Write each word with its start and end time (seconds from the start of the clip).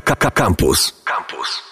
Campus. 0.00 1.02
Campus. 1.04 1.62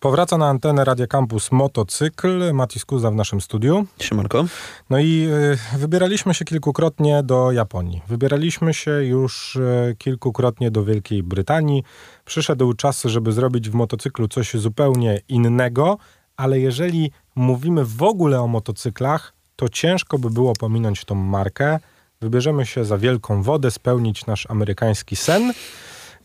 Powraca 0.00 0.38
na 0.38 0.48
antenę 0.48 0.84
Radia 0.84 1.06
Campus 1.06 1.52
motocykl. 1.52 2.52
Matis 2.52 2.84
Kuza 2.84 3.10
w 3.10 3.14
naszym 3.14 3.40
studiu. 3.40 3.86
Siemanko. 4.00 4.44
No 4.90 4.98
i 4.98 5.28
y, 5.74 5.78
wybieraliśmy 5.78 6.34
się 6.34 6.44
kilkukrotnie 6.44 7.22
do 7.22 7.52
Japonii. 7.52 8.02
Wybieraliśmy 8.08 8.74
się 8.74 8.90
już 8.90 9.56
y, 9.56 9.96
kilkukrotnie 9.98 10.70
do 10.70 10.84
Wielkiej 10.84 11.22
Brytanii. 11.22 11.82
Przyszedł 12.24 12.72
czas, 12.72 13.02
żeby 13.04 13.32
zrobić 13.32 13.70
w 13.70 13.74
motocyklu 13.74 14.28
coś 14.28 14.54
zupełnie 14.54 15.20
innego, 15.28 15.98
ale 16.36 16.60
jeżeli 16.60 17.10
mówimy 17.34 17.84
w 17.84 18.02
ogóle 18.02 18.40
o 18.40 18.46
motocyklach, 18.46 19.32
to 19.56 19.68
ciężko 19.68 20.18
by 20.18 20.30
było 20.30 20.52
pominąć 20.52 21.04
tą 21.04 21.14
markę. 21.14 21.78
Wybierzemy 22.20 22.66
się 22.66 22.84
za 22.84 22.98
wielką 22.98 23.42
wodę, 23.42 23.70
spełnić 23.70 24.26
nasz 24.26 24.46
amerykański 24.50 25.16
sen. 25.16 25.52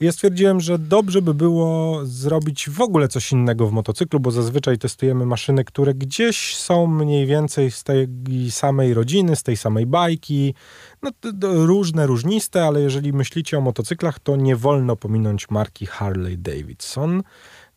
Ja 0.01 0.11
stwierdziłem, 0.11 0.59
że 0.59 0.79
dobrze 0.79 1.21
by 1.21 1.33
było 1.33 1.99
zrobić 2.05 2.69
w 2.69 2.81
ogóle 2.81 3.07
coś 3.07 3.31
innego 3.31 3.67
w 3.67 3.71
motocyklu, 3.71 4.19
bo 4.19 4.31
zazwyczaj 4.31 4.77
testujemy 4.77 5.25
maszyny, 5.25 5.65
które 5.65 5.93
gdzieś 5.93 6.57
są 6.57 6.87
mniej 6.87 7.25
więcej 7.25 7.71
z 7.71 7.83
tej 7.83 8.07
samej 8.49 8.93
rodziny, 8.93 9.35
z 9.35 9.43
tej 9.43 9.57
samej 9.57 9.85
bajki. 9.85 10.53
No, 11.01 11.11
różne, 11.41 12.07
różniste, 12.07 12.65
ale 12.65 12.81
jeżeli 12.81 13.13
myślicie 13.13 13.57
o 13.57 13.61
motocyklach, 13.61 14.19
to 14.19 14.35
nie 14.35 14.55
wolno 14.55 14.95
pominąć 14.95 15.49
marki 15.49 15.85
Harley 15.85 16.37
Davidson. 16.37 17.23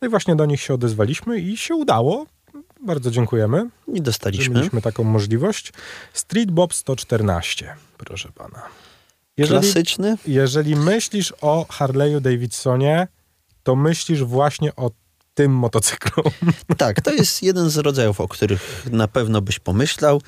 No 0.01 0.07
i 0.07 0.09
właśnie 0.09 0.35
do 0.35 0.45
nich 0.45 0.61
się 0.61 0.73
odezwaliśmy 0.73 1.39
i 1.39 1.57
się 1.57 1.75
udało. 1.75 2.25
Bardzo 2.85 3.11
dziękujemy. 3.11 3.69
I 3.93 4.01
dostaliśmy. 4.01 4.55
Mieliśmy 4.55 4.81
taką 4.81 5.03
możliwość. 5.03 5.73
Street 6.13 6.51
Bob 6.51 6.73
114, 6.73 7.75
proszę 7.97 8.29
pana. 8.35 8.61
Jeżeli, 9.37 9.59
Klasyczny? 9.61 10.17
Jeżeli 10.27 10.75
myślisz 10.75 11.33
o 11.41 11.65
Harley'u 11.69 12.21
Davidsonie, 12.21 13.07
to 13.63 13.75
myślisz 13.75 14.23
właśnie 14.23 14.75
o 14.75 14.91
tym 15.33 15.51
motocyklu. 15.51 16.23
Tak, 16.77 17.01
to 17.01 17.13
jest 17.13 17.43
jeden 17.43 17.69
z 17.69 17.77
rodzajów, 17.77 18.21
o 18.21 18.27
których 18.27 18.85
na 18.91 19.07
pewno 19.07 19.41
byś 19.41 19.59
pomyślał 19.59 20.21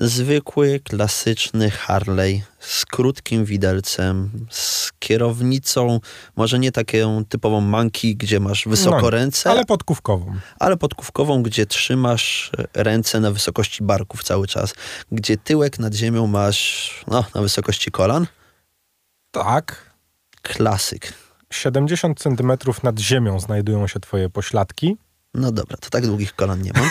zwykły, 0.00 0.80
klasyczny 0.80 1.70
Harley 1.70 2.42
z 2.58 2.86
krótkim 2.86 3.44
widelcem, 3.44 4.46
z 4.50 4.92
kierownicą, 4.98 6.00
może 6.36 6.58
nie 6.58 6.72
taką 6.72 7.24
typową 7.24 7.60
manki, 7.60 8.16
gdzie 8.16 8.40
masz 8.40 8.68
wysoko 8.68 9.00
no, 9.00 9.10
ręce. 9.10 9.50
Ale 9.50 9.64
podkówkową. 9.64 10.34
Ale 10.58 10.76
podkówkową, 10.76 11.42
gdzie 11.42 11.66
trzymasz 11.66 12.50
ręce 12.74 13.20
na 13.20 13.30
wysokości 13.30 13.84
barków 13.84 14.24
cały 14.24 14.46
czas, 14.46 14.74
gdzie 15.12 15.36
tyłek 15.36 15.78
nad 15.78 15.94
ziemią 15.94 16.26
masz 16.26 17.04
no, 17.06 17.24
na 17.34 17.40
wysokości 17.40 17.90
kolan. 17.90 18.26
Tak. 19.30 19.90
Klasyk. 20.42 21.12
70 21.50 22.20
centymetrów 22.20 22.82
nad 22.82 22.98
ziemią 22.98 23.40
znajdują 23.40 23.86
się 23.86 24.00
twoje 24.00 24.30
pośladki. 24.30 24.96
No 25.34 25.52
dobra, 25.52 25.76
to 25.76 25.90
tak 25.90 26.06
długich 26.06 26.34
kolan 26.34 26.62
nie 26.62 26.72
mam. 26.72 26.90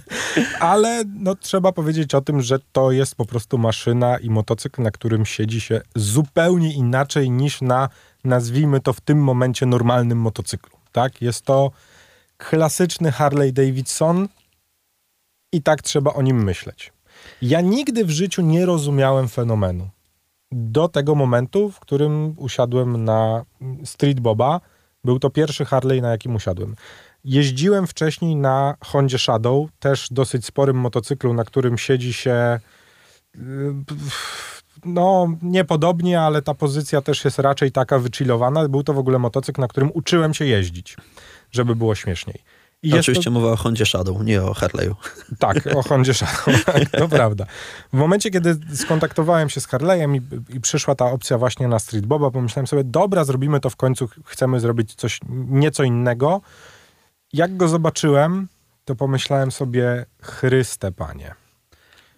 Ale 0.60 1.04
no, 1.18 1.34
trzeba 1.34 1.72
powiedzieć 1.72 2.14
o 2.14 2.20
tym, 2.20 2.42
że 2.42 2.58
to 2.72 2.92
jest 2.92 3.14
po 3.14 3.24
prostu 3.24 3.58
maszyna 3.58 4.18
i 4.18 4.30
motocykl, 4.30 4.82
na 4.82 4.90
którym 4.90 5.26
siedzi 5.26 5.60
się 5.60 5.80
zupełnie 5.96 6.74
inaczej 6.74 7.30
niż 7.30 7.60
na, 7.60 7.88
nazwijmy 8.24 8.80
to 8.80 8.92
w 8.92 9.00
tym 9.00 9.18
momencie, 9.18 9.66
normalnym 9.66 10.18
motocyklu. 10.18 10.78
Tak? 10.92 11.22
Jest 11.22 11.44
to 11.44 11.70
klasyczny 12.36 13.12
Harley 13.12 13.52
Davidson 13.52 14.28
i 15.52 15.62
tak 15.62 15.82
trzeba 15.82 16.12
o 16.12 16.22
nim 16.22 16.44
myśleć. 16.44 16.92
Ja 17.42 17.60
nigdy 17.60 18.04
w 18.04 18.10
życiu 18.10 18.42
nie 18.42 18.66
rozumiałem 18.66 19.28
fenomenu. 19.28 19.88
Do 20.52 20.88
tego 20.88 21.14
momentu, 21.14 21.70
w 21.70 21.80
którym 21.80 22.34
usiadłem 22.36 23.04
na 23.04 23.44
Street 23.84 24.20
Boba, 24.20 24.60
był 25.04 25.18
to 25.18 25.30
pierwszy 25.30 25.64
Harley, 25.64 26.02
na 26.02 26.10
jakim 26.10 26.34
usiadłem. 26.34 26.76
Jeździłem 27.24 27.86
wcześniej 27.86 28.36
na 28.36 28.76
Hondzie 28.84 29.18
Shadow, 29.18 29.68
też 29.80 30.08
dosyć 30.10 30.46
sporym 30.46 30.76
motocyklu, 30.76 31.34
na 31.34 31.44
którym 31.44 31.78
siedzi 31.78 32.12
się 32.12 32.60
y, 33.36 33.40
no, 34.84 35.36
niepodobnie, 35.42 36.20
ale 36.20 36.42
ta 36.42 36.54
pozycja 36.54 37.02
też 37.02 37.24
jest 37.24 37.38
raczej 37.38 37.72
taka 37.72 37.98
wychillowana. 37.98 38.68
Był 38.68 38.82
to 38.82 38.92
w 38.92 38.98
ogóle 38.98 39.18
motocykl, 39.18 39.60
na 39.60 39.68
którym 39.68 39.90
uczyłem 39.94 40.34
się 40.34 40.44
jeździć, 40.44 40.96
żeby 41.50 41.76
było 41.76 41.94
śmieszniej. 41.94 42.42
I 42.82 42.98
Oczywiście 42.98 43.24
to... 43.24 43.30
mowa 43.30 43.52
o 43.52 43.56
Hondzie 43.56 43.86
Shadow, 43.86 44.24
nie 44.24 44.42
o 44.42 44.54
Harley'u. 44.54 44.94
Tak, 45.38 45.66
o 45.76 45.82
Hondzie 45.82 46.14
Shadow, 46.14 46.64
tak, 46.64 46.90
to 46.90 47.08
prawda. 47.18 47.46
W 47.92 47.96
momencie, 47.96 48.30
kiedy 48.30 48.56
skontaktowałem 48.74 49.50
się 49.50 49.60
z 49.60 49.68
Harley'em 49.68 50.16
i, 50.16 50.56
i, 50.56 50.60
przyszła 50.60 50.94
ta 50.94 51.04
opcja 51.04 51.38
właśnie 51.38 51.68
na 51.68 51.78
Street 51.78 52.06
Boba, 52.06 52.30
pomyślałem 52.30 52.66
sobie, 52.66 52.84
dobra, 52.84 53.24
zrobimy 53.24 53.60
to 53.60 53.70
w 53.70 53.76
końcu, 53.76 54.08
chcemy 54.24 54.60
zrobić 54.60 54.94
coś 54.94 55.20
nieco 55.48 55.82
innego. 55.82 56.40
Jak 57.32 57.56
go 57.56 57.68
zobaczyłem, 57.68 58.48
to 58.84 58.94
pomyślałem 58.94 59.52
sobie, 59.52 60.06
Chryste 60.22 60.92
Panie. 60.92 61.34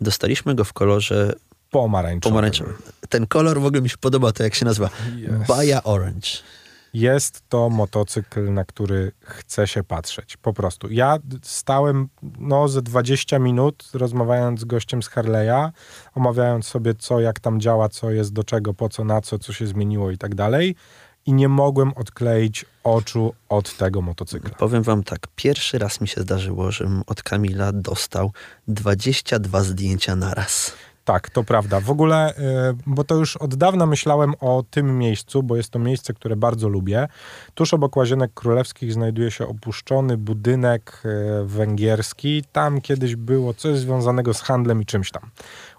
Dostaliśmy 0.01 0.55
go 0.55 0.65
w 0.65 0.73
kolorze 0.73 1.35
pomarańczowym. 1.71 2.33
pomarańczowym. 2.33 2.75
Ten 3.09 3.27
kolor 3.27 3.61
w 3.61 3.67
ogóle 3.67 3.83
mi 3.83 3.89
się 3.89 3.97
podoba, 3.97 4.33
to 4.33 4.43
jak 4.43 4.55
się 4.55 4.65
nazywa. 4.65 4.91
Yes. 5.17 5.49
Baja 5.49 5.83
Orange. 5.83 6.29
Jest 6.95 7.43
to 7.49 7.71
motocykl, 7.71 8.53
na 8.53 8.65
który 8.65 9.13
chce 9.21 9.67
się 9.67 9.85
patrzeć. 9.85 10.37
Po 10.37 10.53
prostu. 10.53 10.89
Ja 10.91 11.19
stałem 11.43 12.09
no, 12.39 12.69
ze 12.69 12.83
20 12.83 13.39
minut 13.39 13.91
rozmawiając 13.95 14.61
z 14.61 14.65
gościem 14.65 15.03
z 15.03 15.11
Harley'a, 15.11 15.71
omawiając 16.15 16.67
sobie 16.67 16.95
co, 16.95 17.21
jak 17.21 17.41
tam 17.41 17.61
działa, 17.61 17.89
co 17.89 18.11
jest 18.11 18.33
do 18.33 18.45
czego, 18.45 18.75
po 18.75 18.89
co, 18.89 19.05
na 19.05 19.21
co, 19.21 19.39
co 19.39 19.53
się 19.53 19.67
zmieniło 19.67 20.11
i 20.11 20.19
tak 20.19 20.35
dalej. 20.35 20.77
I 21.27 21.33
nie 21.33 21.49
mogłem 21.49 21.93
odkleić 21.93 22.65
oczu 22.85 23.35
od 23.49 23.77
tego 23.77 24.03
motocykla. 24.03 24.55
Powiem 24.59 24.83
wam 24.83 25.03
tak, 25.03 25.27
pierwszy 25.37 25.79
raz 25.79 26.01
mi 26.01 26.09
się 26.09 26.21
zdarzyło, 26.21 26.71
żebym 26.71 27.03
od 27.07 27.23
Kamila 27.23 27.73
dostał 27.73 28.33
22 28.69 29.63
zdjęcia 29.63 30.17
naraz. 30.17 30.73
Tak, 31.05 31.31
to 31.31 31.45
prawda. 31.45 31.81
W 31.81 31.91
ogóle, 31.91 32.31
y, 32.31 32.35
bo 32.87 33.05
to 33.05 33.15
już 33.15 33.37
od 33.37 33.55
dawna 33.55 33.87
myślałem 33.87 34.35
o 34.41 34.65
tym 34.71 34.99
miejscu, 34.99 35.43
bo 35.43 35.57
jest 35.57 35.71
to 35.71 35.79
miejsce, 35.79 36.15
które 36.15 36.37
bardzo 36.37 36.69
lubię. 36.69 37.09
Tuż 37.55 37.75
obok 37.75 37.97
Łazienek 37.97 38.31
Królewskich 38.35 38.93
znajduje 38.93 39.31
się 39.31 39.47
opuszczony 39.47 40.17
budynek 40.17 41.03
y, 41.05 41.45
węgierski. 41.45 42.45
Tam 42.53 42.81
kiedyś 42.81 43.17
było 43.17 43.55
coś 43.55 43.79
związanego 43.79 44.35
z 44.35 44.41
handlem 44.41 44.83
i 44.83 44.87
czymś 44.87 45.11
tam. 45.11 45.31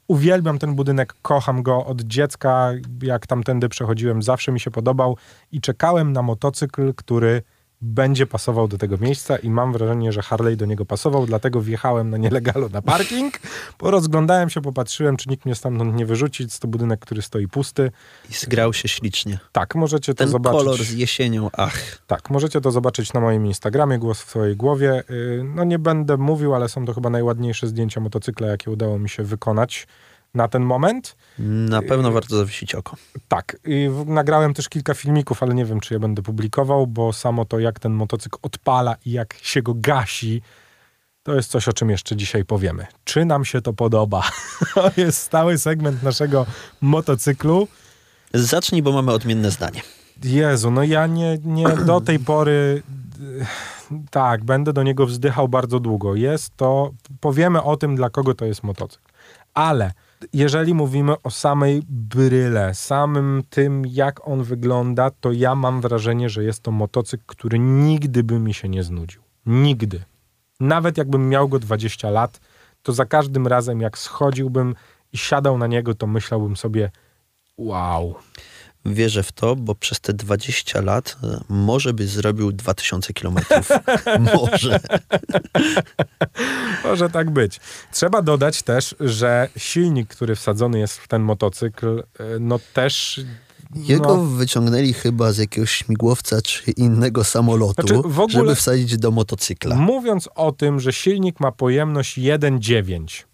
Uwielbiam 0.08 0.60
ten 0.60 0.76
budynek, 0.76 1.14
kocham 1.22 1.64
go 1.64 1.86
od 1.86 2.02
dziecka. 2.02 2.72
Jak 3.02 3.28
tamtędy 3.28 3.70
przechodziłem, 3.70 4.22
zawsze 4.22 4.52
mi 4.52 4.60
się 4.60 4.72
podobał 4.72 5.18
i 5.52 5.62
czekałem 5.62 6.14
na 6.14 6.22
motocykl, 6.22 6.94
który 6.94 7.42
będzie 7.86 8.28
pasował 8.28 8.68
do 8.68 8.78
tego 8.78 8.98
miejsca 8.98 9.38
i 9.38 9.50
mam 9.50 9.74
wrażenie, 9.74 10.12
że 10.12 10.22
Harley 10.22 10.58
do 10.58 10.66
niego 10.66 10.86
pasował, 10.86 11.26
dlatego 11.26 11.62
wjechałem 11.62 12.10
na 12.10 12.18
nielegalu 12.18 12.70
na 12.70 12.82
parking, 12.82 13.40
porozglądałem 13.78 14.50
się, 14.50 14.62
popatrzyłem, 14.62 15.18
czy 15.18 15.30
nikt 15.30 15.46
mnie 15.46 15.56
stamtąd 15.56 15.96
nie 15.96 16.06
wyrzuci, 16.06 16.44
jest 16.44 16.60
to 16.60 16.68
budynek, 16.68 17.00
który 17.00 17.22
stoi 17.22 17.48
pusty. 17.48 17.92
I 18.30 18.34
zgrał 18.34 18.74
się 18.74 18.88
ślicznie. 18.88 19.40
Tak, 19.52 19.76
możecie 19.76 20.14
to 20.14 20.18
Ten 20.18 20.30
zobaczyć. 20.30 20.60
kolor 20.60 20.84
z 20.84 20.92
jesienią, 20.92 21.50
ach. 21.54 21.98
Tak, 22.08 22.30
możecie 22.30 22.62
to 22.62 22.72
zobaczyć 22.72 23.14
na 23.14 23.20
moim 23.20 23.46
Instagramie, 23.46 24.00
głos 24.00 24.22
w 24.22 24.30
swojej 24.30 24.56
głowie. 24.56 25.04
Y, 25.10 25.42
no 25.56 25.64
nie 25.64 25.80
będę 25.80 26.18
mówił, 26.18 26.56
ale 26.56 26.70
są 26.70 26.86
to 26.86 26.94
chyba 26.94 27.10
najładniejsze 27.10 27.68
zdjęcia 27.68 28.02
motocykla, 28.02 28.48
jakie 28.48 28.72
udało 28.72 29.00
mi 29.00 29.10
się 29.10 29.24
wykonać 29.24 29.88
na 30.36 30.48
ten 30.48 30.64
moment. 30.64 31.16
Na 31.40 31.82
pewno 31.82 32.12
warto 32.12 32.38
zawiesić 32.38 32.76
oko. 32.76 32.96
Tak. 33.28 33.58
I 33.66 33.90
nagrałem 34.06 34.54
też 34.54 34.70
kilka 34.70 34.94
filmików, 34.94 35.44
ale 35.44 35.56
nie 35.56 35.66
wiem, 35.66 35.80
czy 35.80 35.94
je 35.94 36.00
będę 36.00 36.22
publikował, 36.22 36.88
bo 36.88 37.14
samo 37.14 37.46
to, 37.46 37.60
jak 37.60 37.80
ten 37.80 37.94
motocykl 37.94 38.38
odpala 38.42 38.96
i 39.06 39.12
jak 39.12 39.34
się 39.42 39.62
go 39.62 39.74
gasi, 39.76 40.42
to 41.24 41.36
jest 41.36 41.52
coś, 41.52 41.68
o 41.68 41.74
czym 41.74 41.90
jeszcze 41.90 42.16
dzisiaj 42.16 42.46
powiemy. 42.46 42.86
Czy 43.04 43.26
nam 43.26 43.46
się 43.46 43.62
to 43.62 43.74
podoba? 43.74 44.24
to 44.74 44.92
jest 44.98 45.22
stały 45.22 45.58
segment 45.58 46.04
naszego 46.04 46.46
motocyklu. 46.82 47.68
Zacznij, 48.34 48.82
bo 48.82 48.92
mamy 48.92 49.12
odmienne 49.12 49.52
zdanie. 49.52 49.82
Jezu, 50.24 50.72
no 50.72 50.84
ja 50.84 51.08
nie, 51.08 51.38
nie 51.44 51.68
do 51.70 52.02
tej 52.08 52.20
pory 52.20 52.84
tak, 54.12 54.44
będę 54.44 54.74
do 54.74 54.84
niego 54.84 55.06
wzdychał 55.06 55.48
bardzo 55.48 55.80
długo. 55.80 56.16
Jest 56.16 56.58
to, 56.58 56.92
powiemy 57.20 57.64
o 57.64 57.78
tym, 57.78 57.96
dla 57.96 58.10
kogo 58.10 58.34
to 58.34 58.46
jest 58.46 58.64
motocykl. 58.64 59.12
Ale 59.54 59.92
jeżeli 60.34 60.74
mówimy 60.74 61.22
o 61.22 61.30
samej 61.30 61.82
bryle, 61.90 62.74
samym 62.74 63.44
tym, 63.50 63.84
jak 63.86 64.28
on 64.28 64.44
wygląda, 64.44 65.10
to 65.10 65.32
ja 65.32 65.56
mam 65.56 65.82
wrażenie, 65.82 66.30
że 66.30 66.44
jest 66.44 66.64
to 66.64 66.72
motocykl, 66.72 67.24
który 67.28 67.60
nigdy 67.60 68.24
by 68.24 68.40
mi 68.40 68.54
się 68.54 68.70
nie 68.70 68.84
znudził. 68.84 69.22
Nigdy. 69.46 70.04
Nawet 70.60 70.98
jakbym 70.98 71.30
miał 71.30 71.50
go 71.50 71.60
20 71.60 72.10
lat, 72.10 72.40
to 72.84 72.94
za 72.94 73.06
każdym 73.06 73.48
razem, 73.48 73.82
jak 73.82 73.98
schodziłbym 73.98 74.76
i 75.14 75.18
siadał 75.18 75.58
na 75.58 75.68
niego, 75.68 75.96
to 75.96 76.08
myślałbym 76.08 76.58
sobie, 76.58 76.92
wow. 77.58 78.16
Wierzę 78.86 79.24
w 79.24 79.32
to, 79.32 79.56
bo 79.56 79.76
przez 79.76 80.00
te 80.00 80.14
20 80.14 80.82
lat 80.82 81.18
e, 81.24 81.40
może 81.50 81.94
by 81.94 82.08
zrobił 82.08 82.52
2000 82.52 83.14
kilometrów. 83.14 83.70
może. 84.36 84.80
może 86.86 87.10
tak 87.10 87.30
być. 87.30 87.60
Trzeba 87.92 88.22
dodać 88.22 88.64
też, 88.64 88.96
że 89.00 89.50
silnik, 89.58 90.08
który 90.10 90.36
wsadzony 90.36 90.80
jest 90.80 90.98
w 90.98 91.08
ten 91.08 91.22
motocykl, 91.22 92.04
e, 92.20 92.24
no 92.40 92.60
też 92.74 93.22
Jego 93.76 94.18
No. 94.18 94.26
wyciągnęli 94.26 94.94
chyba 94.94 95.32
z 95.32 95.38
jakiegoś 95.38 95.72
śmigłowca 95.72 96.42
czy 96.42 96.72
innego 96.72 97.24
samolotu, 97.24 97.88
Znaczy, 97.88 98.02
w 98.06 98.20
ogóle- 98.20 98.30
żeby 98.40 98.56
wsadzić 98.56 98.98
do 98.98 99.12
motocykla. 99.12 99.76
Mówiąc 99.76 100.30
o 100.36 100.52
tym, 100.52 100.80
że 100.80 100.94
silnik 100.94 101.40
ma 101.40 101.52
pojemność 101.52 102.18
1,9. 102.18 103.26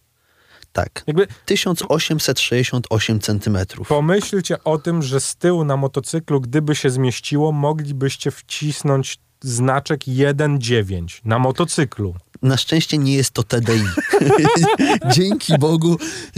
Tak. 0.73 1.03
Jakby 1.07 1.27
1868 1.45 3.19
centymetrów. 3.19 3.87
pomyślcie 3.87 4.63
o 4.63 4.77
tym, 4.77 5.03
że 5.03 5.19
z 5.19 5.35
tyłu 5.35 5.65
na 5.65 5.77
motocyklu, 5.77 6.41
gdyby 6.41 6.75
się 6.75 6.89
zmieściło, 6.89 7.51
moglibyście 7.51 8.31
wcisnąć 8.31 9.19
znaczek 9.41 10.01
1,9 10.01 11.21
na 11.25 11.39
motocyklu. 11.39 12.15
Na 12.41 12.57
szczęście 12.57 12.97
nie 12.97 13.13
jest 13.13 13.31
to 13.31 13.43
TDI. 13.43 13.83
Dzięki 15.15 15.57
Bogu 15.57 15.97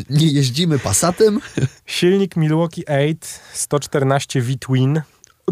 nie 0.09 0.27
jeździmy 0.27 0.79
Passatem. 0.79 1.39
Silnik 1.85 2.35
Milwaukee 2.35 2.85
8 2.85 3.15
114 3.53 4.41
V-Twin. 4.41 5.01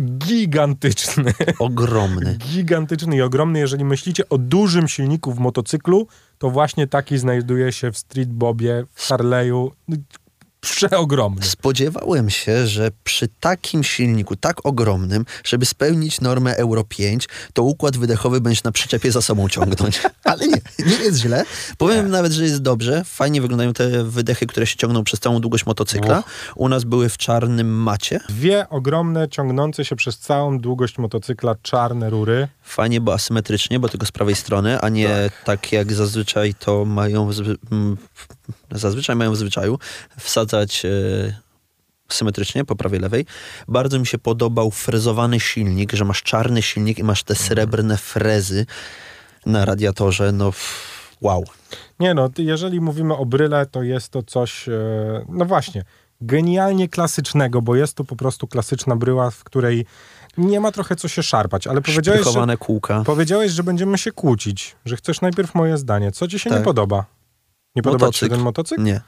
Gigantyczny. 0.02 1.34
Ogromny. 1.60 2.38
Gigantyczny 2.38 3.16
i 3.16 3.22
ogromny. 3.22 3.60
Jeżeli 3.60 3.86
myślicie 3.86 4.30
o 4.30 4.38
dużym 4.38 4.88
silniku 4.88 5.34
w 5.34 5.40
motocyklu, 5.40 6.08
to 6.42 6.50
właśnie 6.50 6.88
taki 6.88 7.18
znajduje 7.18 7.72
się 7.72 7.92
w 7.92 7.98
Street 7.98 8.30
Bobie, 8.30 8.86
w 8.94 9.08
Harley'u. 9.08 9.72
Przeogromny. 10.62 11.42
Spodziewałem 11.46 12.30
się, 12.30 12.68
że 12.68 12.92
przy 13.04 13.28
takim 13.40 13.84
silniku, 13.84 14.36
tak 14.36 14.66
ogromnym, 14.66 15.26
żeby 15.44 15.66
spełnić 15.66 16.22
normę 16.22 16.56
Euro 16.58 16.84
5, 16.84 17.28
to 17.54 17.64
układ 17.64 17.98
wydechowy 17.98 18.42
będziesz 18.42 18.64
na 18.64 18.72
przyczepie 18.72 19.12
za 19.12 19.22
sobą 19.22 19.50
ciągnąć. 19.50 20.02
Ale 20.24 20.48
nie, 20.48 20.62
nie 20.86 20.96
jest 20.96 21.20
źle. 21.20 21.44
Powiem 21.78 22.10
nawet, 22.10 22.32
że 22.32 22.44
jest 22.44 22.62
dobrze. 22.62 23.04
Fajnie 23.06 23.42
wyglądają 23.42 23.74
te 23.74 24.04
wydechy, 24.04 24.48
które 24.48 24.68
się 24.68 24.76
ciągną 24.78 25.04
przez 25.04 25.20
całą 25.20 25.42
długość 25.42 25.66
motocykla. 25.66 26.24
U 26.56 26.70
nas 26.70 26.84
były 26.84 27.10
w 27.10 27.18
czarnym 27.18 27.82
macie. 27.84 28.20
Dwie 28.30 28.70
ogromne, 28.70 29.30
ciągnące 29.30 29.86
się 29.86 29.96
przez 29.96 30.18
całą 30.18 30.60
długość 30.60 30.98
motocykla 30.98 31.56
czarne 31.62 32.10
rury. 32.10 32.48
Fajnie, 32.64 33.02
bo 33.02 33.14
asymetrycznie, 33.14 33.80
bo 33.80 33.90
tylko 33.90 34.06
z 34.06 34.12
prawej 34.12 34.36
strony, 34.36 34.80
a 34.80 34.90
nie 34.90 35.30
tak, 35.46 35.72
jak 35.72 35.94
zazwyczaj 35.94 36.54
to 36.54 36.86
mają 36.86 37.32
zwy- 37.32 37.58
mm, 37.72 37.98
zazwyczaj 38.72 39.16
mają 39.16 39.32
w 39.32 39.38
zwyczaju 39.38 39.80
wsadzać 40.20 40.86
e, 40.86 40.90
symetrycznie 42.10 42.66
po 42.66 42.76
prawej 42.76 43.00
lewej. 43.00 43.26
Bardzo 43.68 44.00
mi 44.00 44.08
się 44.08 44.18
podobał 44.18 44.72
frezowany 44.72 45.40
silnik, 45.40 45.94
że 45.94 46.06
masz 46.06 46.24
czarny 46.24 46.62
silnik 46.62 47.00
i 47.00 47.04
masz 47.04 47.24
te 47.24 47.36
srebrne 47.36 47.98
frezy 47.98 48.66
na 49.46 49.66
radiatorze. 49.66 50.32
No 50.32 50.52
wow. 51.22 51.44
Nie 52.00 52.14
no, 52.14 52.30
jeżeli 52.38 52.82
mówimy 52.82 53.16
o 53.18 53.26
bryle, 53.26 53.66
to 53.66 53.84
jest 53.84 54.10
to 54.10 54.24
coś, 54.24 54.70
e, 54.70 54.72
no 55.30 55.46
właśnie, 55.46 55.84
genialnie 56.22 56.90
klasycznego, 56.90 57.62
bo 57.62 57.76
jest 57.76 57.94
to 57.94 58.04
po 58.04 58.16
prostu 58.16 58.48
klasyczna 58.48 58.96
bryła, 58.96 59.32
w 59.32 59.44
której 59.44 59.86
nie 60.38 60.60
ma 60.60 60.72
trochę 60.72 60.96
co 60.96 61.08
się 61.08 61.24
szarpać, 61.24 61.68
ale 61.68 61.82
powiedziałeś, 61.82 62.26
że, 62.34 62.58
kółka. 62.58 63.04
powiedziałeś, 63.06 63.52
że 63.52 63.64
będziemy 63.64 63.98
się 63.98 64.12
kłócić, 64.12 64.76
że 64.86 64.96
chcesz 64.96 65.22
najpierw 65.22 65.56
moje 65.56 65.78
zdanie. 65.78 66.12
Co 66.12 66.28
ci 66.28 66.40
się 66.40 66.50
nie 66.50 66.56
Tak. 66.56 66.66
podoba? 66.66 67.06
Nie 67.76 67.82
podoba 67.82 68.12
ci 68.12 68.20
się 68.20 68.26
Motocykl. 68.26 68.36
ten 68.36 68.44
motocykl? 68.44 68.84
Nie. 68.84 69.02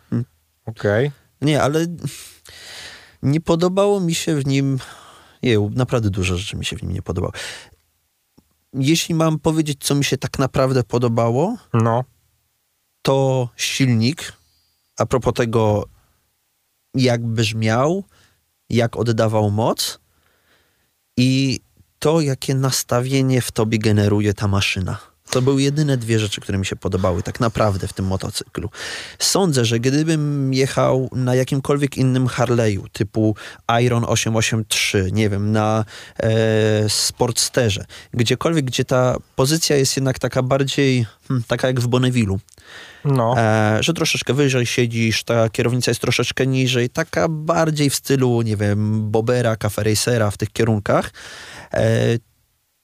Okej. 0.65 1.11
Nie, 1.41 1.63
ale 1.63 1.85
nie 3.23 3.41
podobało 3.41 3.99
mi 3.99 4.15
się 4.15 4.35
w 4.35 4.45
nim. 4.45 4.79
Nie, 5.43 5.59
naprawdę 5.59 6.09
dużo 6.09 6.37
rzeczy 6.37 6.57
mi 6.57 6.65
się 6.65 6.77
w 6.77 6.83
nim 6.83 6.93
nie 6.93 7.01
podobało. 7.01 7.33
Jeśli 8.73 9.15
mam 9.15 9.39
powiedzieć, 9.39 9.77
co 9.83 9.95
mi 9.95 10.03
się 10.03 10.17
tak 10.17 10.39
naprawdę 10.39 10.83
podobało, 10.83 11.57
No, 11.73 12.03
to 13.01 13.49
silnik. 13.55 14.33
A 14.97 15.05
propos 15.05 15.33
tego, 15.33 15.85
jak 16.93 17.25
brzmiał, 17.25 18.03
jak 18.69 18.95
oddawał 18.95 19.51
moc 19.51 19.99
i 21.17 21.59
to, 21.99 22.21
jakie 22.21 22.55
nastawienie 22.55 23.41
w 23.41 23.51
tobie 23.51 23.77
generuje 23.79 24.33
ta 24.33 24.47
maszyna. 24.47 25.12
To 25.29 25.41
były 25.41 25.61
jedyne 25.61 25.97
dwie 25.97 26.19
rzeczy, 26.19 26.41
które 26.41 26.57
mi 26.57 26.65
się 26.65 26.75
podobały 26.75 27.23
tak 27.23 27.39
naprawdę 27.39 27.87
w 27.87 27.93
tym 27.93 28.05
motocyklu. 28.05 28.69
Sądzę, 29.19 29.65
że 29.65 29.79
gdybym 29.79 30.53
jechał 30.53 31.09
na 31.11 31.35
jakimkolwiek 31.35 31.97
innym 31.97 32.27
Harley'u, 32.27 32.83
typu 32.91 33.35
Iron 33.81 34.05
883, 34.07 35.09
nie 35.11 35.29
wiem, 35.29 35.51
na 35.51 35.85
e, 36.17 36.29
Sportsterze, 36.89 37.85
gdziekolwiek, 38.13 38.65
gdzie 38.65 38.85
ta 38.85 39.17
pozycja 39.35 39.75
jest 39.75 39.97
jednak 39.97 40.19
taka 40.19 40.43
bardziej, 40.43 41.05
hmm, 41.27 41.43
taka 41.47 41.67
jak 41.67 41.79
w 41.79 41.87
Bonnevillu, 41.87 42.39
no. 43.05 43.35
e, 43.37 43.77
że 43.81 43.93
troszeczkę 43.93 44.33
wyżej 44.33 44.65
siedzisz, 44.65 45.23
ta 45.23 45.49
kierownica 45.49 45.91
jest 45.91 46.01
troszeczkę 46.01 46.47
niżej, 46.47 46.89
taka 46.89 47.27
bardziej 47.29 47.89
w 47.89 47.95
stylu, 47.95 48.41
nie 48.41 48.57
wiem, 48.57 49.11
Bobera, 49.11 49.55
Cafe 49.55 49.83
Racera 49.83 50.31
w 50.31 50.37
tych 50.37 50.51
kierunkach, 50.51 51.11
e, 51.73 52.17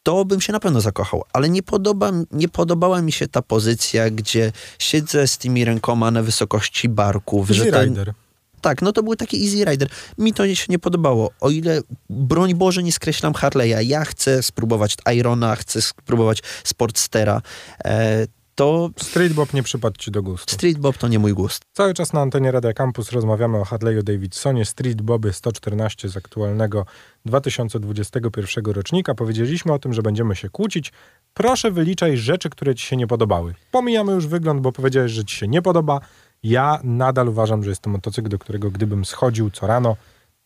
to 0.09 0.25
bym 0.25 0.41
się 0.41 0.53
na 0.53 0.59
pewno 0.59 0.81
zakochał. 0.81 1.23
Ale 1.33 1.49
nie, 1.49 1.63
podoba, 1.63 2.11
nie 2.31 2.49
podobała 2.49 3.01
mi 3.01 3.11
się 3.11 3.27
ta 3.27 3.41
pozycja, 3.41 4.09
gdzie 4.09 4.51
siedzę 4.79 5.27
z 5.27 5.37
tymi 5.37 5.65
rękoma 5.65 6.11
na 6.11 6.23
wysokości 6.23 6.89
barków. 6.89 7.51
Easy 7.51 7.71
ten, 7.71 7.89
Rider. 7.89 8.13
tak, 8.61 8.81
no 8.81 8.91
to 8.91 9.03
był 9.03 9.15
taki 9.15 9.45
Easy 9.45 9.65
Rider. 9.65 9.89
Mi 10.17 10.33
to 10.33 10.55
się 10.55 10.65
nie 10.69 10.79
podobało. 10.79 11.31
O 11.41 11.49
ile, 11.49 11.81
broń 12.09 12.53
Boże, 12.53 12.83
nie 12.83 12.91
skreślam 12.91 13.33
Harley'a, 13.33 13.81
ja 13.83 14.05
chcę 14.05 14.43
spróbować 14.43 14.97
Irona, 15.15 15.55
chcę 15.55 15.81
spróbować 15.81 16.43
Sportstera, 16.63 17.41
e, 17.85 18.27
to 18.59 18.89
Street 18.97 19.33
Bob 19.33 19.53
nie 19.53 19.63
przypadł 19.63 19.97
ci 19.97 20.11
do 20.11 20.23
gustu. 20.23 20.53
Street 20.53 20.77
Bob 20.77 20.97
to 20.97 21.07
nie 21.07 21.19
mój 21.19 21.33
gust. 21.33 21.61
Cały 21.73 21.93
czas 21.93 22.13
na 22.13 22.21
antenie 22.21 22.51
Radia 22.51 22.73
Campus 22.73 23.11
rozmawiamy 23.11 23.57
o 23.57 23.63
Harley'u 23.63 24.03
Davidsonie 24.03 24.65
Street 24.65 25.01
Boby 25.01 25.33
114 25.33 26.09
z 26.09 26.17
aktualnego 26.17 26.85
2021 27.25 28.65
rocznika. 28.65 29.15
Powiedzieliśmy 29.15 29.73
o 29.73 29.79
tym, 29.79 29.93
że 29.93 30.01
będziemy 30.01 30.35
się 30.35 30.49
kłócić. 30.49 30.91
Proszę 31.33 31.71
wyliczaj 31.71 32.17
rzeczy, 32.17 32.49
które 32.49 32.75
ci 32.75 32.87
się 32.87 32.95
nie 32.95 33.07
podobały. 33.07 33.53
Pomijamy 33.71 34.11
już 34.11 34.27
wygląd, 34.27 34.61
bo 34.61 34.71
powiedziałeś, 34.71 35.11
że 35.11 35.25
ci 35.25 35.35
się 35.35 35.47
nie 35.47 35.61
podoba. 35.61 35.99
Ja 36.43 36.79
nadal 36.83 37.29
uważam, 37.29 37.63
że 37.63 37.69
jest 37.69 37.81
to 37.81 37.89
motocykl, 37.89 38.29
do 38.29 38.39
którego 38.39 38.71
gdybym 38.71 39.05
schodził 39.05 39.51
co 39.51 39.67
rano, 39.67 39.95